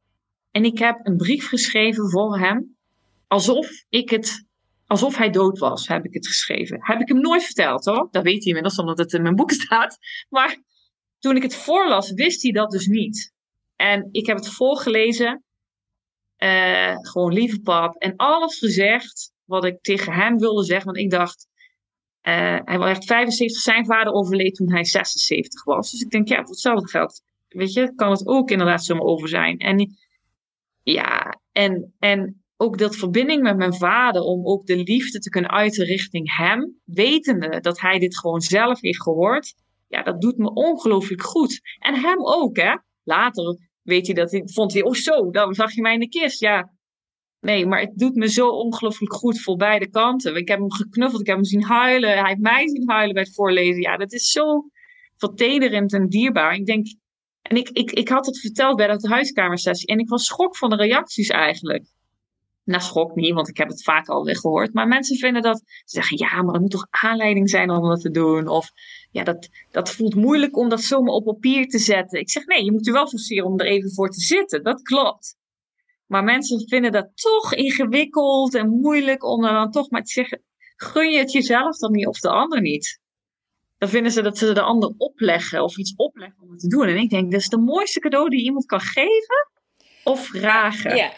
[0.51, 2.77] En ik heb een brief geschreven voor hem.
[3.27, 4.47] Alsof ik het,
[4.87, 6.79] alsof hij dood was, heb ik het geschreven.
[6.81, 8.09] Heb ik hem nooit verteld hoor.
[8.11, 9.99] Dat weet hij inmiddels, omdat het in mijn boek staat.
[10.29, 10.59] Maar
[11.25, 13.33] toen ik het voorlas, wist hij dat dus niet.
[13.77, 15.45] En ik heb het voorgelezen.
[16.39, 17.95] Uh, gewoon lieve pap.
[17.95, 20.87] En alles gezegd wat ik tegen hem wilde zeggen.
[20.87, 21.47] Want ik dacht,
[22.23, 23.63] uh, hij was echt 75.
[23.63, 25.91] Zijn vader overleed toen hij 76 was.
[25.91, 27.23] Dus ik denk, ja, hetzelfde geld.
[27.49, 29.59] Weet je, kan het ook inderdaad zomaar over zijn.
[29.59, 29.97] En
[30.83, 34.23] ja, en, en ook dat verbinding met mijn vader.
[34.23, 36.81] Om ook de liefde te kunnen uiten richting hem.
[36.85, 39.55] Wetende dat hij dit gewoon zelf heeft gehoord.
[39.89, 41.61] Ja, dat doet me ongelooflijk goed.
[41.79, 42.77] En hem ook, hè.
[43.03, 46.09] Later weet hij dat hij, vond hij, oh zo, dan zag je mij in de
[46.09, 46.41] kist.
[46.41, 46.73] Ja,
[47.41, 50.37] nee, maar het doet me zo ongelooflijk goed voor beide kanten.
[50.37, 52.19] Ik heb hem geknuffeld, ik heb hem zien huilen.
[52.19, 53.81] Hij heeft mij zien huilen bij het voorlezen.
[53.81, 54.69] Ja, dat is zo
[55.17, 56.55] vertederend en dierbaar.
[56.55, 56.87] Ik denk,
[57.43, 60.71] en ik, ik, ik had het verteld bij de huiskamersessie en ik was schok van
[60.71, 61.85] de reacties eigenlijk.
[62.65, 64.73] Nou, schok niet, want ik heb het vaak alweer gehoord.
[64.73, 68.01] Maar mensen vinden dat, ze zeggen ja, maar er moet toch aanleiding zijn om dat
[68.01, 68.49] te doen.
[68.49, 68.71] Of
[69.15, 72.21] ja, dat, dat voelt moeilijk om dat zomaar op papier te zetten.
[72.21, 74.63] Ik zeg nee, je moet er wel forceren om er even voor te zitten.
[74.63, 75.37] Dat klopt.
[76.07, 80.43] Maar mensen vinden dat toch ingewikkeld en moeilijk om er dan toch maar te zeggen:
[80.77, 83.01] gun je het jezelf dan niet of de ander niet?
[83.79, 86.87] Dan vinden ze dat ze de ander opleggen of iets opleggen om het te doen.
[86.87, 89.49] En ik denk, dat is de mooiste cadeau die iemand kan geven
[90.05, 90.97] of vragen.
[90.97, 91.13] Ja.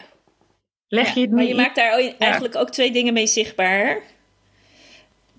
[0.87, 4.01] Leg je het niet maar je maakt daar eigenlijk ook twee dingen mee zichtbaar.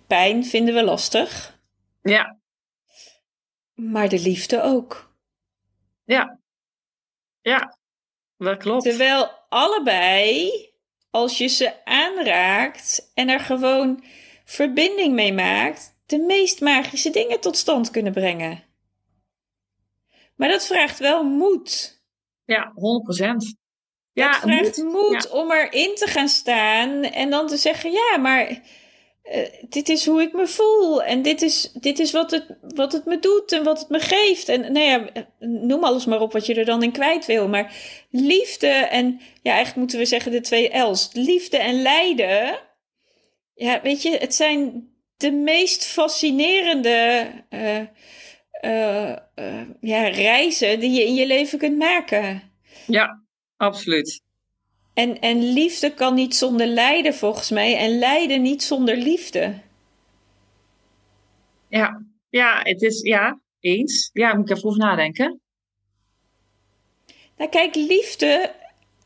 [0.07, 1.59] Pijn vinden we lastig.
[2.03, 2.38] Ja
[3.79, 5.13] maar de liefde ook.
[6.05, 6.39] Ja,
[7.41, 7.79] ja,
[8.37, 8.83] dat klopt.
[8.83, 10.51] Terwijl allebei,
[11.11, 14.05] als je ze aanraakt en er gewoon
[14.45, 18.65] verbinding mee maakt, de meest magische dingen tot stand kunnen brengen.
[20.35, 22.03] Maar dat vraagt wel moed.
[22.45, 22.77] Ja, 100%.
[24.13, 28.17] Ja, het vraagt moed, moed om erin te gaan staan en dan te zeggen: ja,
[28.17, 28.61] maar
[29.35, 31.03] uh, dit is hoe ik me voel.
[31.03, 34.01] En dit is, dit is wat, het, wat het me doet en wat het me
[34.01, 34.49] geeft.
[34.49, 37.49] En nou ja, noem alles maar op wat je er dan in kwijt wil.
[37.49, 37.75] Maar
[38.11, 41.09] liefde en, ja, eigenlijk moeten we zeggen de twee L's.
[41.13, 42.59] Liefde en lijden.
[43.55, 47.79] Ja, weet je, het zijn de meest fascinerende uh,
[48.65, 49.17] uh,
[49.81, 52.43] ja, reizen die je in je leven kunt maken.
[52.87, 53.23] Ja,
[53.57, 54.27] absoluut.
[54.99, 57.77] En, en liefde kan niet zonder lijden, volgens mij.
[57.77, 59.55] En lijden niet zonder liefde.
[61.69, 64.11] Ja, ja het is, ja, eens.
[64.13, 65.41] Ja, moet ik even over nadenken.
[67.37, 68.53] Nou, kijk, liefde.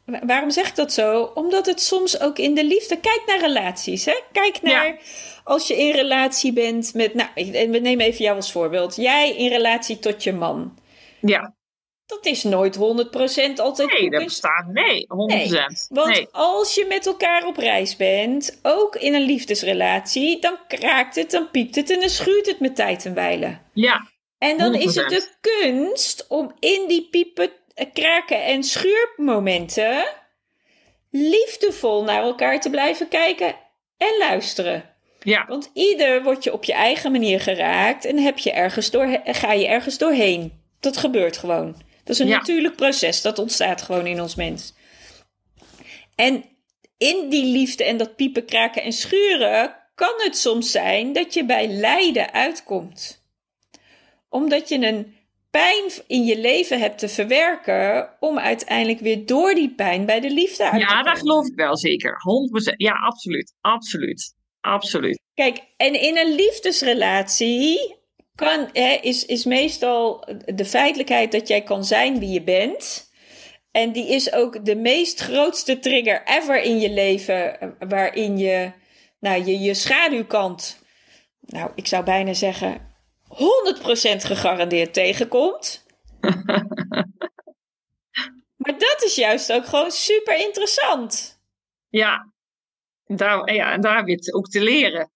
[0.05, 1.23] Waarom zeg ik dat zo?
[1.23, 3.01] Omdat het soms ook in de liefde.
[3.01, 4.05] Kijk naar relaties.
[4.05, 4.21] Hè?
[4.33, 5.01] Kijk naar
[5.45, 7.15] als je in relatie bent met.
[7.15, 7.29] Nou,
[7.71, 8.97] we nemen even jou als voorbeeld.
[8.97, 10.79] Jij in relatie tot je man.
[11.21, 11.55] Ja
[12.15, 12.81] dat is nooit 100%
[13.57, 13.93] altijd.
[13.93, 14.67] Nee, dat bestaat.
[14.67, 15.07] Nee, 100%.
[15.27, 15.49] Nee,
[15.89, 21.31] want als je met elkaar op reis bent, ook in een liefdesrelatie, dan kraakt het,
[21.31, 23.61] dan piept het en dan schuurt het met tijd en wijlen.
[23.73, 24.11] Ja.
[24.39, 27.51] En dan is het de kunst om in die piepen,
[27.93, 30.05] kraken en schuurmomenten
[31.11, 33.55] liefdevol naar elkaar te blijven kijken
[33.97, 34.85] en luisteren.
[35.21, 35.45] Ja.
[35.49, 39.53] Want ieder wordt je op je eigen manier geraakt en heb je ergens door, ga
[39.53, 40.61] je ergens doorheen.
[40.81, 41.77] Dat gebeurt gewoon.
[42.05, 42.37] Dat is een Ja.
[42.39, 44.75] natuurlijk proces, dat ontstaat gewoon in ons mens.
[46.15, 46.45] En
[46.99, 51.45] in die liefde en dat piepen, kraken en schuren kan het soms zijn dat je
[51.45, 53.25] bij lijden uitkomt.
[54.29, 55.15] Omdat je een
[55.51, 60.31] pijn in je leven hebt te verwerken om uiteindelijk weer door die pijn bij de
[60.31, 61.05] liefde uit te Ja, komen.
[61.05, 62.17] dat geloof ik wel zeker.
[62.73, 62.75] 100%.
[62.77, 63.55] Ja, absoluut.
[63.61, 64.35] Absoluut.
[64.61, 65.21] Absoluut.
[65.35, 67.97] Kijk, en in een liefdesrelatie
[68.43, 70.25] kan, hè, is, is meestal
[70.55, 73.11] de feitelijkheid dat jij kan zijn wie je bent.
[73.71, 78.73] En die is ook de meest grootste trigger ever in je leven, eh, waarin je,
[79.19, 80.79] nou, je, je schaduwkant,
[81.41, 82.95] nou, ik zou bijna zeggen,
[83.29, 85.85] 100% gegarandeerd tegenkomt.
[88.63, 91.41] maar dat is juist ook gewoon super interessant.
[91.89, 92.31] Ja.
[93.07, 95.11] Daar, ja, en daar het ook te leren.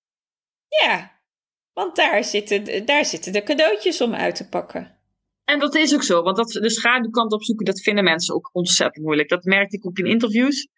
[0.69, 1.16] Ja,
[1.77, 4.99] want daar zitten, daar zitten de cadeautjes om uit te pakken.
[5.45, 9.05] En dat is ook zo, want dat, de schaduwkant opzoeken, dat vinden mensen ook ontzettend
[9.05, 9.29] moeilijk.
[9.29, 10.69] Dat merkte ik ook in interviews.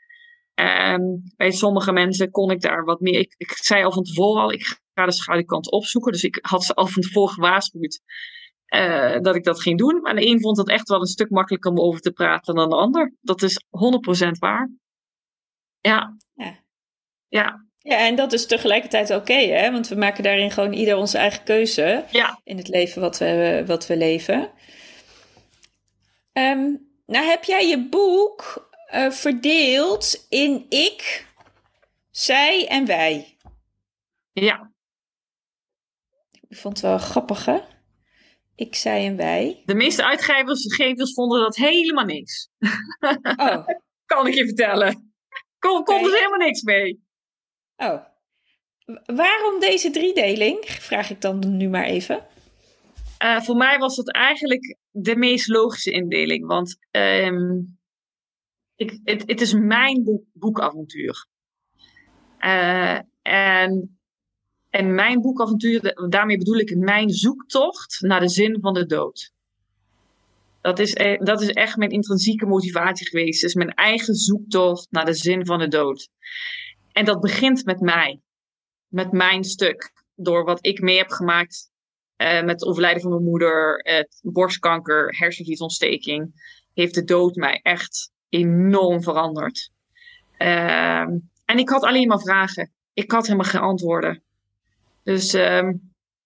[0.55, 3.19] En bij sommige mensen kon ik daar wat meer.
[3.19, 6.13] Ik, ik zei al van tevoren al, ik ga de schaduwkant opzoeken.
[6.13, 8.01] Dus ik had ze al van tevoren gewaarschuwd
[8.65, 10.01] eh, dat ik dat ging doen.
[10.01, 12.69] Maar de een vond het echt wel een stuk makkelijker om over te praten dan
[12.69, 13.15] de ander.
[13.21, 13.65] Dat is
[14.27, 14.71] 100% waar.
[15.81, 16.17] Ja.
[16.35, 16.65] Ja.
[17.29, 17.68] Ja.
[17.89, 19.73] Ja, en dat is tegelijkertijd oké, hè?
[19.73, 22.41] Want we maken daarin gewoon ieder onze eigen keuze Ja.
[22.45, 24.51] in het leven wat we, wat we leven.
[26.33, 26.75] Ehm,
[27.07, 31.27] nou, heb jij je boek eh, verdeeld in ik,
[32.11, 33.37] zij en wij?
[34.33, 34.73] Ja.
[36.49, 37.59] Ik vond het wel grappig, hè?
[38.55, 39.63] Ik, zij en wij.
[39.65, 42.49] De meeste uitgevers gevers vonden dat helemaal niks.
[43.37, 43.67] Oh,
[44.07, 45.13] Kan ik je vertellen.
[45.59, 46.11] Kon, konden Oké.
[46.11, 47.07] ze helemaal niks mee.
[47.79, 48.05] Oh.
[49.07, 50.65] Waarom deze driedeling?
[50.65, 52.27] Vraag ik dan nu maar even.
[53.19, 56.47] Eh, voor mij was dat eigenlijk de meest logische indeling.
[56.47, 57.61] Want ehm,
[58.77, 61.27] ik, het, het is mijn boek, boekavontuur.
[62.39, 63.99] Eh, en,
[64.71, 69.33] en mijn boekavontuur, da- daarmee bedoel ik mijn zoektocht naar de zin van de dood.
[70.61, 73.45] Dat is, e- dat is echt mijn intrinsieke motivatie geweest.
[73.45, 76.09] Is mijn eigen zoektocht naar de zin van de dood.
[76.99, 78.21] En dat begint met mij.
[78.89, 79.93] Met mijn stuk.
[80.15, 81.71] Door wat ik mee heb gemaakt
[82.17, 83.85] eh, met het overlijden van mijn moeder,
[84.23, 86.33] borstkanker, hersenvliesontsteking,
[86.75, 89.71] heeft de dood mij echt enorm veranderd.
[90.37, 92.73] Ehm, en ik had alleen maar vragen.
[92.93, 94.23] Ik had helemaal geen antwoorden.
[95.03, 95.73] Dus ehm,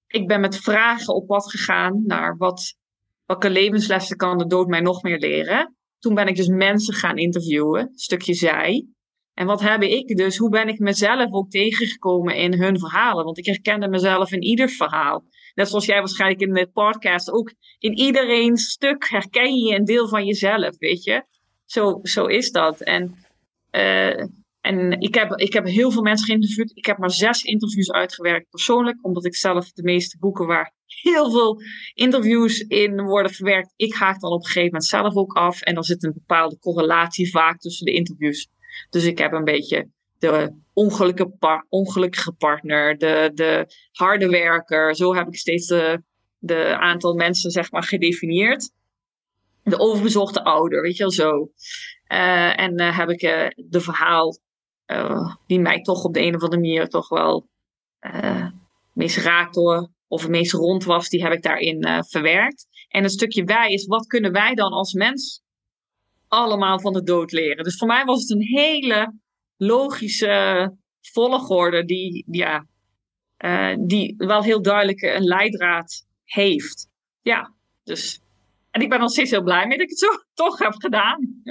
[0.06, 2.74] ik ben met vragen op pad gegaan naar wat,
[3.26, 5.76] welke levenslessen kan de dood mij nog meer leren.
[5.98, 8.86] Toen ben ik dus mensen gaan interviewen, stukje zij.
[9.34, 13.24] En wat heb ik dus, hoe ben ik mezelf ook tegengekomen in hun verhalen?
[13.24, 15.24] Want ik herkende mezelf in ieder verhaal.
[15.54, 17.54] Net zoals jij waarschijnlijk in de podcast ook.
[17.78, 21.24] In iedereen stuk herken je een deel van jezelf, weet je.
[21.64, 22.80] Zo, zo is dat.
[22.80, 23.14] En,
[23.70, 24.24] eh,
[24.60, 26.76] en ik, heb, ik heb heel veel mensen geïnterviewd.
[26.76, 29.04] Ik heb maar zes interviews uitgewerkt persoonlijk.
[29.04, 31.60] Omdat ik zelf de meeste boeken waar heel veel
[31.94, 33.72] interviews in worden verwerkt.
[33.76, 35.60] Ik haak dan op een gegeven moment zelf ook af.
[35.60, 38.48] En er zit een bepaalde correlatie vaak tussen de interviews.
[38.90, 44.96] Dus ik heb een beetje de ongelukkige, par- ongelukkige partner, de, de harde werker.
[44.96, 46.02] Zo heb ik steeds de,
[46.38, 48.70] de aantal mensen zeg maar gedefinieerd.
[49.62, 51.50] De overbezochte ouder, weet je wel zo.
[52.04, 54.38] Eh, en eh, heb ik eh, de verhaal
[55.46, 57.48] die mij toch op de een of andere manier toch wel
[57.98, 58.52] het
[58.92, 62.66] meest raakte of het meest rond was, die heb ik daarin verwerkt.
[62.88, 65.42] En het stukje wij is, wat kunnen wij dan als mens
[66.32, 67.64] allemaal van de dood leren?
[67.64, 69.14] Dus voor mij was het een hele
[69.56, 70.70] logische
[71.00, 72.66] volgorde die, ja,
[73.36, 76.88] eh, die wel heel duidelijk een leidraad heeft.
[77.22, 77.52] Ja,
[77.84, 78.20] dus.
[78.70, 80.08] En ik ben nog steeds heel blij mee dat ik het zo
[80.44, 81.42] toch heb gedaan.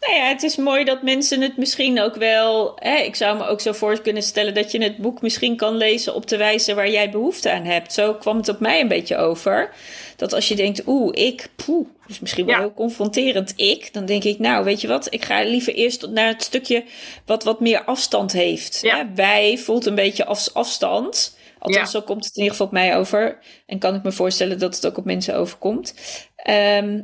[0.00, 2.72] Nou ja, het is mooi dat mensen het misschien ook wel.
[2.76, 5.76] Hè, ik zou me ook zo voor kunnen stellen dat je het boek misschien kan
[5.76, 7.92] lezen op de wijze waar jij behoefte aan hebt.
[7.92, 9.74] Zo kwam het op mij een beetje over.
[10.16, 12.60] Dat als je denkt, oeh, ik, poeh, dus misschien wel Ja.
[12.60, 16.28] heel confronterend ik, dan denk ik, nou, weet je wat, ik ga liever eerst naar
[16.28, 16.84] het stukje
[17.26, 18.78] wat wat meer afstand heeft.
[18.82, 18.96] Ja.
[18.96, 21.36] Hè, wij voelt een beetje af, afstand.
[21.58, 21.98] Althans, Ja.
[22.00, 23.38] zo komt het in ieder geval op mij over.
[23.66, 25.94] En kan ik me voorstellen dat het ook op mensen overkomt.
[26.36, 27.00] Ehm,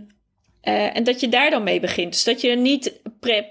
[0.61, 2.13] eh, en dat je daar dan mee begint.
[2.13, 3.01] Dus dat je niet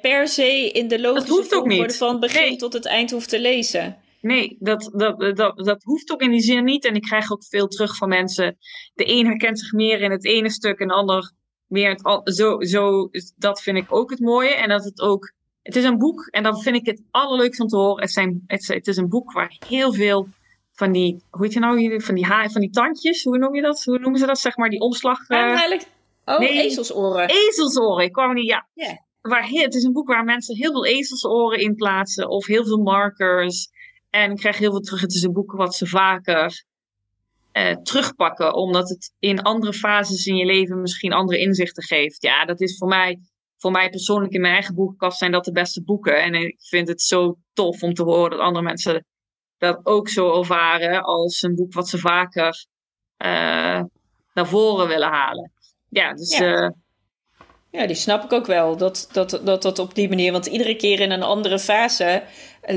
[0.01, 2.55] per se in de logische volgorde van begin Nee.
[2.55, 3.97] tot het eind hoeft te lezen.
[4.21, 6.85] Nee, dat, dat, dat, dat hoeft ook in die zin niet.
[6.85, 8.57] En ik krijg ook veel terug van mensen.
[8.93, 11.31] De een herkent zich meer in het ene stuk en de ander
[11.67, 12.33] meer het andere.
[12.33, 14.55] Zo, zo, dat vind ik ook het mooie.
[14.55, 17.69] En dat het ook het is een boek, en dan vind ik het allerleukste om
[17.69, 18.01] te horen.
[18.01, 20.27] Het, zijn, het, het is een boek waar heel veel
[20.71, 23.61] van die, hoe heet je nou, van die, haar, van die tandjes, hoe noem je
[23.61, 23.83] dat?
[23.83, 25.29] Hoe noemen ze dat, zeg maar, die omslag?
[25.29, 25.37] Uh...
[25.37, 25.85] eigenlijk,
[26.25, 27.29] oh, nee, ezelsoren.
[27.29, 28.67] Ezelsoren, ik kwam niet, ja.
[28.73, 28.97] Yeah.
[29.21, 32.81] Waar, het is een boek waar mensen heel veel ezelsoren in plaatsen, of heel veel
[32.81, 33.69] markers.
[34.11, 35.01] En ik krijg heel veel terug.
[35.01, 36.63] Het is een boek wat ze vaker
[37.53, 42.21] uh, terugpakken, omdat het in andere fases in je leven misschien andere inzichten geeft.
[42.21, 43.19] Ja, dat is voor mij,
[43.57, 46.23] voor mij persoonlijk in mijn eigen boekenkast zijn dat de beste boeken.
[46.23, 49.05] En ik vind het zo tof om te horen dat andere mensen
[49.57, 52.65] dat ook zo ervaren als een boek wat ze vaker
[53.25, 53.81] uh,
[54.33, 55.51] naar voren willen halen.
[55.89, 56.37] Ja, dus.
[56.37, 56.61] Ja.
[56.61, 56.69] Uh,
[57.71, 58.77] ja, die snap ik ook wel.
[58.77, 60.31] Dat, dat, dat dat op die manier.
[60.31, 62.23] Want iedere keer in een andere fase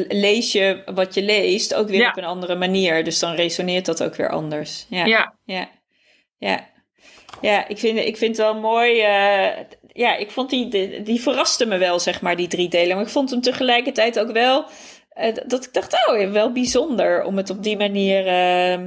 [0.08, 2.08] lees je wat je leest ook weer Ja.
[2.10, 3.04] op een andere manier.
[3.04, 4.86] Dus dan resoneert dat ook weer anders.
[4.88, 5.04] Ja.
[5.04, 5.34] ja.
[5.44, 5.68] Ja,
[6.38, 6.68] ja.
[7.40, 9.00] ja ik, vind, ik vind het wel mooi.
[9.00, 12.96] eh, ja, ik vond die, die, die verraste me wel, zeg maar, die drie delen.
[12.96, 14.64] Maar ik vond hem tegelijkertijd ook wel.
[15.08, 18.26] eh, dat ik dacht, oh, wel bijzonder om het op die manier.
[18.26, 18.78] eh,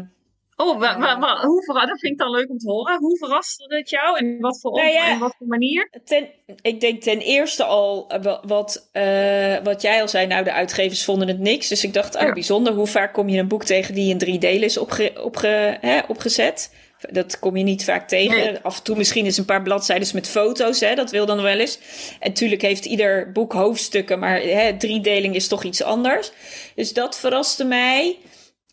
[0.60, 2.98] Oh, wa, wa- hoe verra- dat vind ik dan leuk om te horen.
[3.00, 5.08] Hoe verraste het jou en wat voor, Nou ja.
[5.10, 5.90] en wat voor manier?
[6.06, 6.28] Ten,
[6.62, 10.28] ik denk ten eerste al eh, wa- wat, eh, wat jij al zei.
[10.28, 11.68] Nou, de uitgevers vonden het niks.
[11.68, 12.34] Dus ik dacht, oh, Ja.
[12.34, 12.74] bijzonder.
[12.74, 16.00] Hoe vaak kom je een boek tegen die in drie delen is opge, opge, hè,
[16.08, 16.74] opgezet?
[17.12, 18.38] Dat kom je niet vaak tegen.
[18.38, 18.58] Nee.
[18.62, 20.80] Af en toe misschien eens een paar bladzijden met foto's.
[20.80, 21.80] Hè, dat wil dan wel eens.
[22.20, 24.20] En natuurlijk heeft ieder boek hoofdstukken.
[24.20, 26.32] Maar hè, driedeling is toch iets anders.
[26.76, 28.18] Dus dat verraste mij.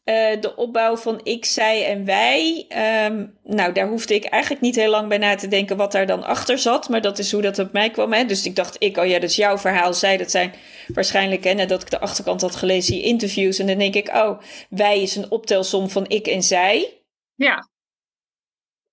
[0.04, 2.64] Eh, de opbouw van ik, zij en wij.
[2.68, 6.06] Ehm, nou, daar hoefde ik eigenlijk niet heel lang bij na te denken wat daar
[6.06, 6.88] dan achter zat.
[6.88, 8.12] Maar dat is hoe dat op mij kwam.
[8.12, 8.24] Hè?
[8.24, 9.94] Dus ik dacht, ik, oh ja, dat is jouw verhaal.
[9.94, 10.54] Zij, dat zijn
[10.94, 13.58] waarschijnlijk, hè, nadat ik de achterkant had gelezen, die interviews.
[13.58, 17.02] En dan denk ik, oh, wij is een optelsom van ik en zij.
[17.34, 17.68] Ja,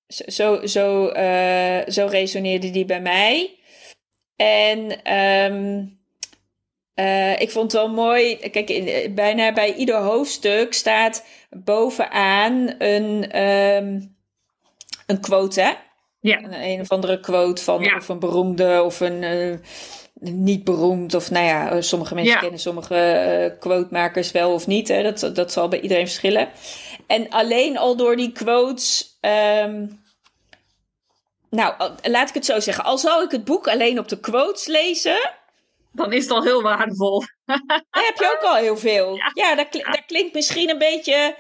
[0.07, 3.59] Zo, zo, zo, eh, zo resoneerde die bij mij.
[4.35, 5.85] En ehm,
[7.01, 8.35] eh, ik vond het wel mooi.
[8.37, 14.01] Kijk, in, bijna bij ieder hoofdstuk staat bovenaan een, ehm,
[15.05, 15.61] een quote.
[15.61, 15.71] Hè?
[16.19, 16.37] Ja.
[16.43, 17.95] Een, een of andere quote van Ja.
[17.95, 19.57] of een beroemde of een eh,
[20.31, 21.13] niet beroemd.
[21.13, 22.39] Of nou ja, eh, sommige mensen Ja.
[22.39, 24.87] kennen sommige eh quotemakers wel of niet.
[24.87, 25.03] Hè?
[25.03, 26.49] Dat, dat zal bij iedereen verschillen.
[27.07, 29.17] En alleen al door die quotes.
[29.21, 29.85] ehm,
[31.49, 32.83] nou, laat ik het zo zeggen.
[32.83, 35.31] Al zou ik het boek alleen op de quotes lezen,
[35.93, 37.19] dan is het al heel waardevol.
[37.45, 39.15] dan heb je ook al heel veel.
[39.15, 39.31] Ja.
[39.33, 41.35] Ja, dat, kli- dat klinkt misschien een beetje.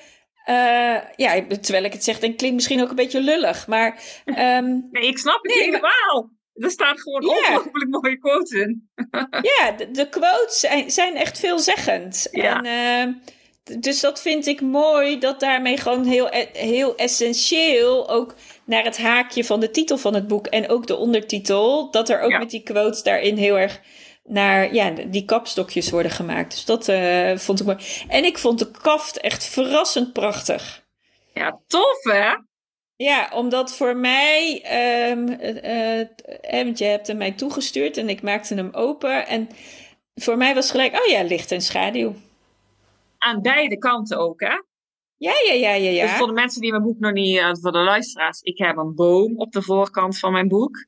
[0.45, 3.67] eh, ja, terwijl ik het zeg, dan klinkt misschien ook een beetje lullig.
[3.67, 6.29] Maar ehm, Nee, ik snap het Nee, helemaal.
[6.53, 7.29] Er staat gewoon Ja.
[7.29, 8.89] ongelooflijk mooie quotes in.
[9.57, 12.27] ja, de, de quotes zijn, zijn echt veelzeggend.
[12.31, 12.61] Ja.
[12.61, 13.13] En, ehm,
[13.79, 18.35] dus dat vind ik mooi, dat daarmee gewoon heel, e- heel essentieel ook
[18.65, 22.21] naar het haakje van de titel van het boek en ook de ondertitel, dat er
[22.21, 22.37] ook Ja.
[22.37, 23.79] met die quotes daarin heel erg
[24.23, 26.51] naar ja, die kapstokjes worden gemaakt.
[26.51, 27.77] Dus dat eh, vond ik mooi.
[28.07, 30.85] En ik vond de kaft echt verrassend prachtig.
[31.33, 32.33] Ja, tof hè?
[32.95, 34.61] Ja, omdat voor mij,
[36.51, 39.27] want je hebt hem mij toegestuurd en ik maakte hem open.
[39.27, 39.49] En
[40.15, 42.13] voor mij was gelijk, oh ja, licht en schaduw.
[43.17, 44.61] Aan beide kanten ook hè?
[45.17, 46.05] Ja, ja, ja, ja, ja.
[46.05, 48.95] Dus voor de mensen die mijn boek nog niet, voor de luisteraars, ik heb een
[48.95, 50.85] boom op de voorkant van mijn boek.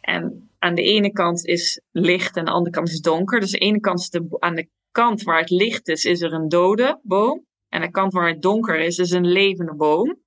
[0.00, 3.40] En aan de ene kant is licht en aan de andere kant is donker.
[3.40, 6.48] Dus aan de ene kant aan de kant waar het licht is, is er een
[6.48, 7.46] dode boom.
[7.68, 10.18] En aan de kant waar het donker is, is een levende boom.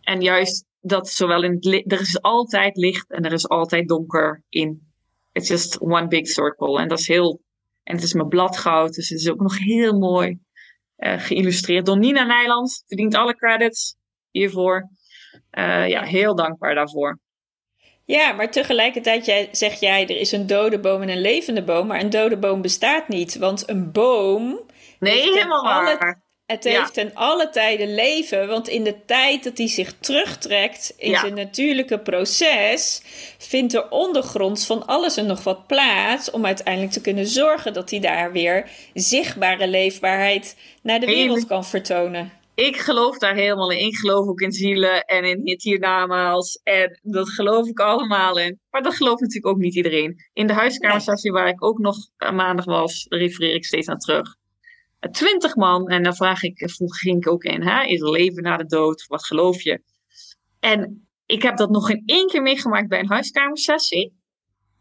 [0.00, 4.42] En juist dat zowel in het er is altijd licht en er is altijd donker
[4.48, 4.90] in.
[5.32, 6.78] It's just one big circle.
[6.80, 7.40] En dat is heel,
[7.82, 10.38] en het is met bladgoud, dus het is ook nog heel mooi
[10.96, 12.84] uh, geïllustreerd door Nina Nijland.
[12.86, 13.96] Verdient alle credits
[14.30, 14.90] hiervoor.
[15.50, 17.20] Uh, ja, heel dankbaar daarvoor.
[18.04, 21.86] Ja, maar tegelijkertijd jij, zeg jij, er is een dode boom en een levende boom.
[21.86, 23.36] Maar een dode boom bestaat niet.
[23.36, 24.60] Want een boom...
[24.98, 26.22] Nee, helemaal alle, waar.
[26.46, 26.90] Het heeft ja.
[26.90, 28.48] ten alle tijden leven.
[28.48, 31.20] Want in de tijd dat hij zich terugtrekt in ja.
[31.20, 33.02] zijn natuurlijke proces...
[33.38, 36.30] vindt er ondergronds van alles en nog wat plaats...
[36.30, 40.56] om uiteindelijk te kunnen zorgen dat hij daar weer zichtbare leefbaarheid...
[40.82, 43.86] naar de wereld kan vertonen ik geloof daar helemaal in.
[43.86, 46.60] Ik geloof ook in zielen en in het hiernamaals.
[46.62, 48.60] En dat geloof ik allemaal in.
[48.70, 50.16] Maar dat gelooft natuurlijk ook niet iedereen.
[50.32, 54.36] In de huiskamersessie waar ik ook nog maandag was, refereer ik steeds aan terug.
[55.10, 55.88] Twintig man.
[55.88, 57.84] En dan vraag ik, vroeg ging ik ook in, hè?
[57.84, 59.06] is er leven na de dood?
[59.06, 59.82] Wat geloof je?
[60.60, 64.20] En ik heb dat nog geen één keer meegemaakt bij een huiskamersessie.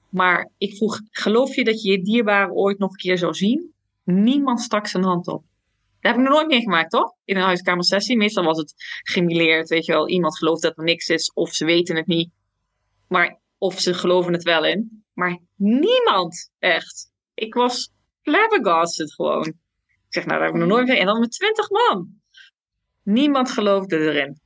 [0.10, 3.74] Maar ik vroeg, geloof je dat je je dierbare ooit nog een keer zou zien?
[4.04, 5.44] Niemand stak zijn hand op.
[6.02, 7.14] Dat heb ik nog nooit meegemaakt, toch?
[7.26, 8.18] In een huiskamersessie.
[8.18, 8.74] Meestal was het
[9.04, 10.10] gemileerd, weet je wel.
[10.10, 12.32] Iemand gelooft dat er niks is of ze weten het niet.
[13.08, 15.04] Maar of ze geloven het wel in.
[15.14, 17.12] Maar niemand, echt.
[17.34, 17.92] Ik was
[18.22, 19.46] flabbergasted gewoon.
[19.48, 20.98] Ik zeg, nou, daar heb ik nog nooit meer.
[20.98, 22.08] En dan met twintig man.
[23.04, 24.40] Niemand geloofde erin.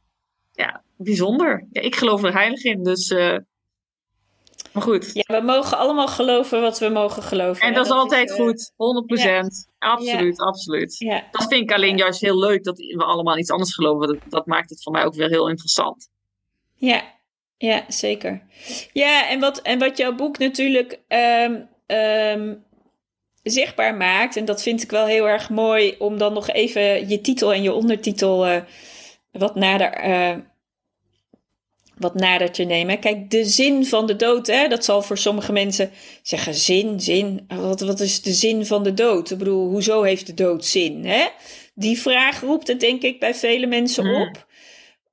[0.52, 1.68] Ja, bijzonder.
[1.72, 3.10] Ja, ik geloof er heilig in, dus...
[3.10, 3.38] Uh,
[4.76, 5.10] maar goed.
[5.14, 7.68] Ja, we mogen allemaal geloven wat we mogen geloven.
[7.68, 8.76] En dat, is altijd uh, goed, 100%.
[9.80, 10.98] Absoluut, absoluut.
[10.98, 11.28] Ja.
[11.32, 14.08] Dat vind ik alleen juist heel leuk dat we allemaal iets anders geloven.
[14.08, 16.10] Dat, dat maakt het voor mij ook weer heel interessant.
[16.76, 17.04] Ja,
[17.58, 18.42] ja zeker.
[18.94, 22.64] Ja, en wat, en wat jouw boek natuurlijk um, um,
[23.44, 27.22] zichtbaar maakt, en dat vind ik wel heel erg mooi om dan nog even je
[27.22, 28.62] titel en je ondertitel uh,
[29.32, 30.06] wat nader.
[30.10, 30.36] Uh,
[31.98, 33.00] wat nader te nemen.
[33.00, 35.92] Kijk, de zin van de dood, hè, dat zal voor sommige mensen
[36.22, 37.46] zeggen: zin, zin.
[37.48, 39.32] Wat, wat is de zin van de dood?
[39.32, 41.06] Ik bedoel, hoezo heeft de dood zin?
[41.06, 41.28] Hè?
[41.74, 44.22] Die vraag roept het, denk ik, bij vele mensen hmm.
[44.22, 44.46] op.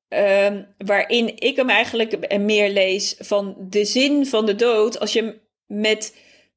[0.09, 5.01] Um, waarin ik hem eigenlijk meer lees van de zin van de dood.
[5.01, 6.15] Als je met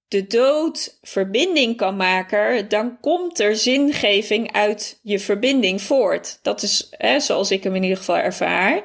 [0.08, 6.40] de dood verbinding kan maken, dan komt er zingeving uit je verbinding voort.
[6.42, 8.84] Dat is hè, zoals ik hem in ieder geval ervaar.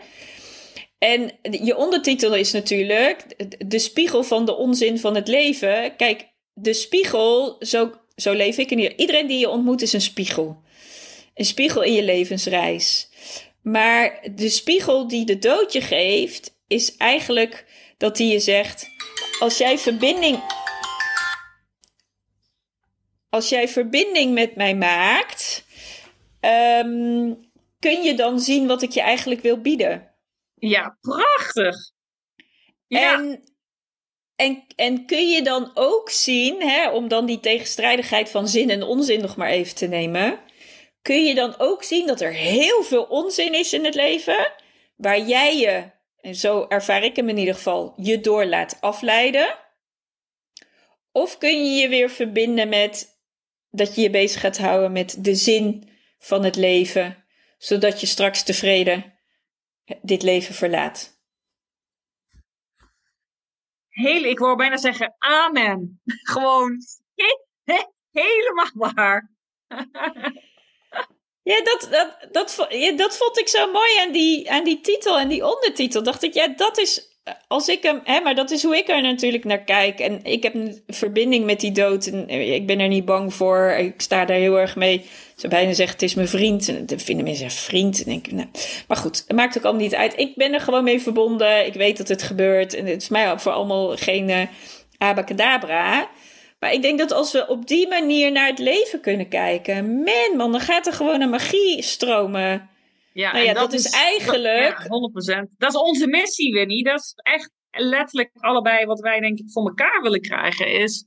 [1.01, 3.25] En je ondertitel is natuurlijk
[3.67, 5.97] de spiegel van de onzin van het leven.
[5.97, 8.99] Kijk, de spiegel, zo, zo leef ik in hier.
[8.99, 10.63] Iedereen die je ontmoet is een spiegel.
[11.35, 13.09] Een spiegel in je levensreis.
[13.63, 17.65] Maar de spiegel die de dood je geeft, is eigenlijk
[17.99, 18.87] dat hij je zegt:
[19.39, 20.59] als jij verbinding.
[23.31, 25.65] Als jij verbinding met mij maakt,
[26.85, 30.10] um, kun je dan zien wat ik je eigenlijk wil bieden.
[30.61, 31.77] Ja, prachtig.
[32.89, 33.45] En,
[34.37, 38.83] en, en kun je dan ook zien, hè, om dan die tegenstrijdigheid van zin en
[38.83, 40.41] onzin nog maar even te nemen,
[41.03, 44.53] kun je dan ook zien dat er heel veel onzin is in het leven,
[44.97, 45.91] waar jij je,
[46.21, 49.59] en zo ervaar ik hem in ieder geval, je door laat afleiden.
[51.13, 53.21] Of kun je je weer verbinden met
[53.71, 55.89] dat je je bezig gaat houden met de zin
[56.19, 57.25] van het leven,
[57.59, 59.10] zodat je straks tevreden
[60.03, 61.19] dit leven verlaat?
[63.89, 66.01] Heel, ik wou bijna zeggen amen.
[66.33, 66.79] Gewoon
[68.11, 69.31] helemaal waar.
[71.43, 75.19] Ja, dat, dat, dat, ja, dat vond ik zo mooi aan die, aan die titel
[75.19, 76.03] en die ondertitel.
[76.03, 77.10] Dacht ik, ja, dat is
[77.49, 79.99] als ik hem, hè, maar dat is hoe ik er natuurlijk naar kijk.
[79.99, 82.07] En ik heb een verbinding met die dood.
[82.07, 83.71] En ik ben er niet bang voor.
[83.71, 85.05] Ik sta daar heel erg mee.
[85.37, 86.69] Ze bijna zeggen, het is mijn vriend.
[86.69, 87.99] En dan vinden mensen vriend.
[87.99, 88.49] En denk nou.
[88.89, 90.19] Maar goed, het maakt ook allemaal niet uit.
[90.19, 91.67] Ik ben er gewoon mee verbonden.
[91.67, 92.75] Ik weet dat het gebeurt.
[92.75, 94.41] En het is mij voor allemaal geen uh,
[94.99, 96.09] abacadabra.
[96.59, 100.03] Maar ik denk dat als we op die manier naar het leven kunnen kijken.
[100.03, 102.70] Man, man, dan gaat er gewoon een magie stromen.
[103.21, 104.79] Ja, nou ja, dat, is eigenlijk.
[104.79, 105.57] Ja, 100%.
[105.57, 106.85] Dat is onze missie, Winnie.
[106.85, 110.73] Dat is echt letterlijk allebei wat wij, denk ik, voor elkaar willen krijgen.
[110.73, 111.07] Is,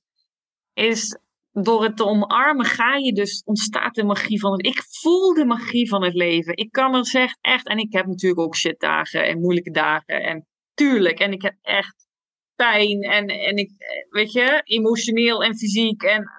[0.74, 1.18] is
[1.52, 4.66] door het te omarmen ga je dus, ontstaat de magie van het.
[4.66, 6.56] Ik voel de magie van het leven.
[6.56, 10.24] Ik kan er zeg echt, en ik heb natuurlijk ook shitdagen en moeilijke dagen.
[10.24, 12.08] En tuurlijk, en ik heb echt
[12.56, 13.72] pijn en, en ik,
[14.10, 16.04] weet je, emotioneel en fysiek.
[16.04, 16.30] En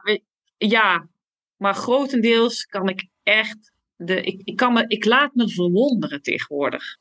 [0.56, 1.08] ja,
[1.56, 6.96] maar grotendeels kan ik echt de, ik, ik, kan me, ik laat me verwonderen tegenwoordig.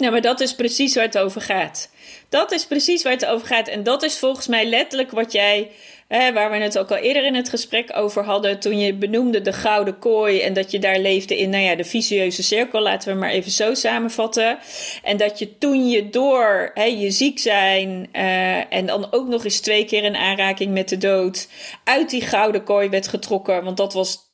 [0.00, 1.90] Ja, maar dat is precies waar het over gaat.
[2.28, 3.68] Dat is precies waar het over gaat.
[3.68, 5.70] En dat is volgens mij letterlijk wat jij,
[6.08, 9.40] hè, waar we het ook al eerder in het gesprek over hadden, toen je benoemde
[9.40, 13.12] de gouden kooi en dat je daar leefde in, nou ja, de vicieuze cirkel, laten
[13.12, 14.58] we maar even zo samenvatten.
[15.02, 19.44] En dat je toen je door hè, je ziek zijn uh, en dan ook nog
[19.44, 21.48] eens twee keer in aanraking met de dood
[21.84, 24.27] uit die gouden kooi werd getrokken, want dat was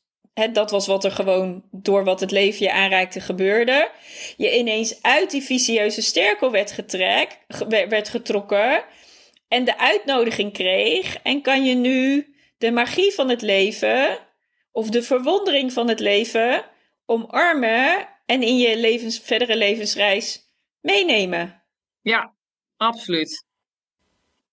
[0.53, 3.91] dat was wat er gewoon door wat het leven je aanraakte gebeurde.
[4.37, 6.87] Je ineens uit die vicieuze sterkel werd,
[7.68, 8.85] werd getrokken.
[9.49, 11.16] En de uitnodiging kreeg.
[11.22, 14.18] En kan je nu de magie van het leven.
[14.72, 16.64] Of de verwondering van het leven
[17.07, 18.09] omarmen.
[18.26, 20.49] En in je levens, verdere levensreis
[20.80, 21.62] meenemen.
[22.01, 22.35] Ja,
[22.76, 23.45] absoluut.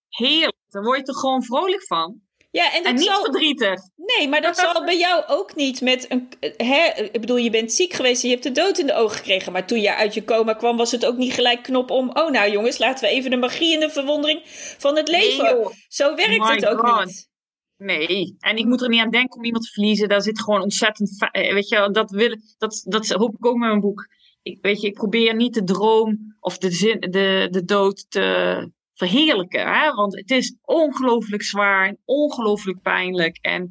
[0.08, 0.56] Heerlijk.
[0.68, 2.21] Daar word je toch gewoon vrolijk van?
[2.52, 3.22] Ja, en, dat niet zal...
[3.22, 3.80] verdrietig.
[3.96, 6.28] Nee, maar dat zal bij jou ook niet met een.
[6.56, 9.16] Hè, ik bedoel, je bent ziek geweest en je hebt de dood in de ogen
[9.16, 9.52] gekregen.
[9.52, 12.10] Maar toen je uit je coma kwam, was het ook niet gelijk knop om.
[12.12, 14.40] Oh, nou jongens, laten we even de magie en de verwondering
[14.78, 15.44] van het leven.
[15.44, 17.04] Nee, Zo werkt het ook God.
[17.04, 17.30] niet.
[17.76, 20.08] Nee, en ik moet er niet aan denken om iemand te verliezen.
[20.08, 21.28] Daar zit gewoon ontzettend.
[21.30, 24.08] Eh, weet je, dat, wil, dat, dat hoop ik ook met mijn boek.
[24.42, 28.70] Ik, weet je, ik probeer niet de droom of de, zin, de, de dood te,
[29.08, 29.72] verheerlijken.
[29.72, 29.94] Hè?
[29.94, 33.38] Want het is ongelooflijk zwaar en ongelooflijk pijnlijk.
[33.40, 33.70] En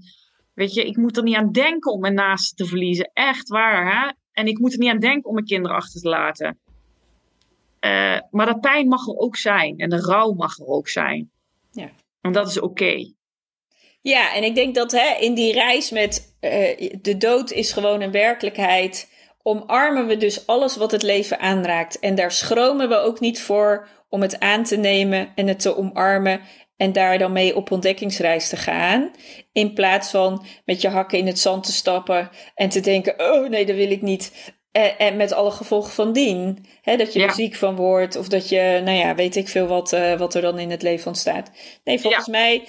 [0.53, 3.11] weet je, ik moet er niet aan denken om mijn naasten te verliezen.
[3.13, 3.91] Echt waar.
[3.91, 4.11] Hè?
[4.31, 6.59] En ik moet er niet aan denken om mijn kinderen achter te laten.
[7.79, 11.31] Eh, maar de pijn mag er ook zijn en de rouw mag er ook zijn.
[11.71, 11.89] Ja.
[12.21, 13.13] En dat is oké.
[14.01, 18.01] Ja, en ik denk dat hè, in die reis met uh, de dood is gewoon
[18.01, 19.09] een werkelijkheid.
[19.43, 21.99] Omarmen we dus alles wat het leven aanraakt.
[21.99, 25.77] En daar schromen we ook niet voor om het aan te nemen en het te
[25.77, 26.41] omarmen.
[26.77, 29.11] En daar dan mee op ontdekkingsreis te gaan.
[29.51, 33.49] In plaats van met je hakken in het zand te stappen en te denken: oh
[33.49, 34.53] nee, dat wil ik niet.
[34.71, 36.65] En, en met alle gevolgen van dien.
[36.81, 37.25] Hè, dat je ja.
[37.25, 40.33] er ziek van wordt of dat je, nou ja, weet ik veel wat, uh, wat
[40.33, 41.51] er dan in het leven ontstaat.
[41.83, 42.31] Nee, volgens ja.
[42.31, 42.63] mij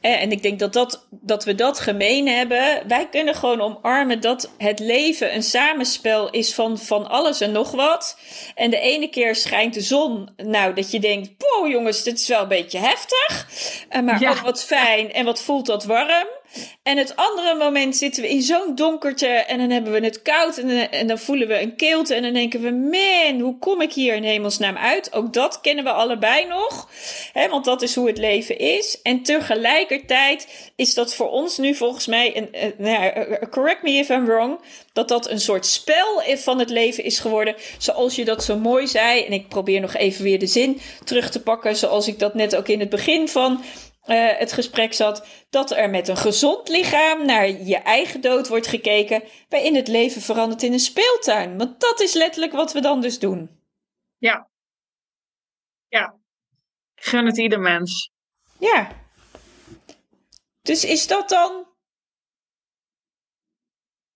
[0.00, 2.88] en ik denk dat, dat, dat we dat gemeen hebben.
[2.88, 7.70] Wij kunnen gewoon omarmen dat het leven een samenspel is van, van alles en nog
[7.70, 8.18] wat.
[8.54, 10.30] En de ene keer schijnt de zon.
[10.36, 13.46] Nou, dat je denkt: wow, jongens, dit is wel een beetje heftig.
[14.04, 14.30] Maar ja.
[14.30, 16.26] ook wat fijn en wat voelt dat warm.
[16.82, 20.58] En het andere moment zitten we in zo'n donkertje en dan hebben we het koud
[20.58, 23.92] en, en, dan voelen we een keelte en dan denken we, man, hoe kom ik
[23.92, 25.12] hier in hemelsnaam uit?
[25.12, 26.88] Ook dat kennen we allebei nog,
[27.32, 29.02] hè, want dat is hoe het leven is.
[29.02, 33.12] En tegelijkertijd is dat voor ons nu volgens mij, een, nou
[33.50, 34.60] correct me if I'm wrong,
[34.92, 38.86] dat dat een soort spel van het leven is geworden, zoals je dat zo mooi
[38.86, 39.24] zei.
[39.24, 42.56] En ik probeer nog even weer de zin terug te pakken, zoals ik dat net
[42.56, 43.62] ook in het begin van
[44.08, 48.66] uh, het gesprek zat, dat er met een gezond lichaam naar je eigen dood wordt
[48.66, 51.58] gekeken, waarin het leven verandert in een speeltuin.
[51.58, 53.50] Want dat is letterlijk wat we dan dus doen.
[54.18, 54.48] Ja.
[55.88, 56.14] Ja.
[56.94, 58.10] Gun het ieder mens.
[58.58, 58.88] Ja.
[60.62, 61.66] Dus is dat dan.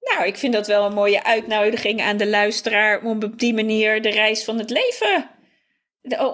[0.01, 4.03] Nou, ik vind dat wel een mooie uitnodiging aan de luisteraar om op die manier
[4.03, 5.30] de reis van het leven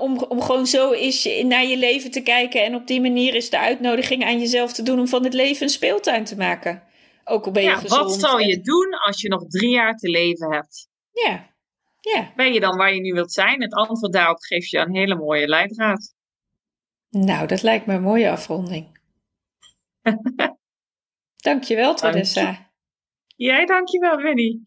[0.00, 2.64] om, om gewoon zo is naar je leven te kijken.
[2.64, 5.62] En op die manier is de uitnodiging aan jezelf te doen om van het leven
[5.62, 6.82] een speeltuin te maken.
[7.24, 8.10] Ook al ben je ja, gezond.
[8.10, 10.88] Wat zou je doen als je nog drie jaar te leven hebt?
[11.12, 11.54] Ja.
[12.00, 12.32] ja.
[12.36, 13.62] Ben je dan waar je nu wilt zijn?
[13.62, 16.14] Het antwoord daarop geeft je een hele mooie leidraad.
[17.10, 18.98] Nou, dat lijkt me een mooie afronding.
[21.36, 22.42] dankjewel, Theresa.
[22.42, 22.66] Dank je.
[23.44, 24.66] Jij dankjewel, Winnie.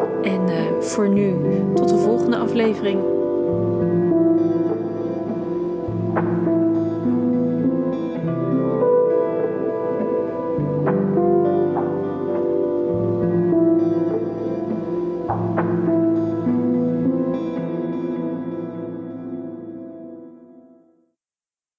[0.23, 1.35] En uh, voor nu,
[1.75, 3.20] tot de volgende aflevering.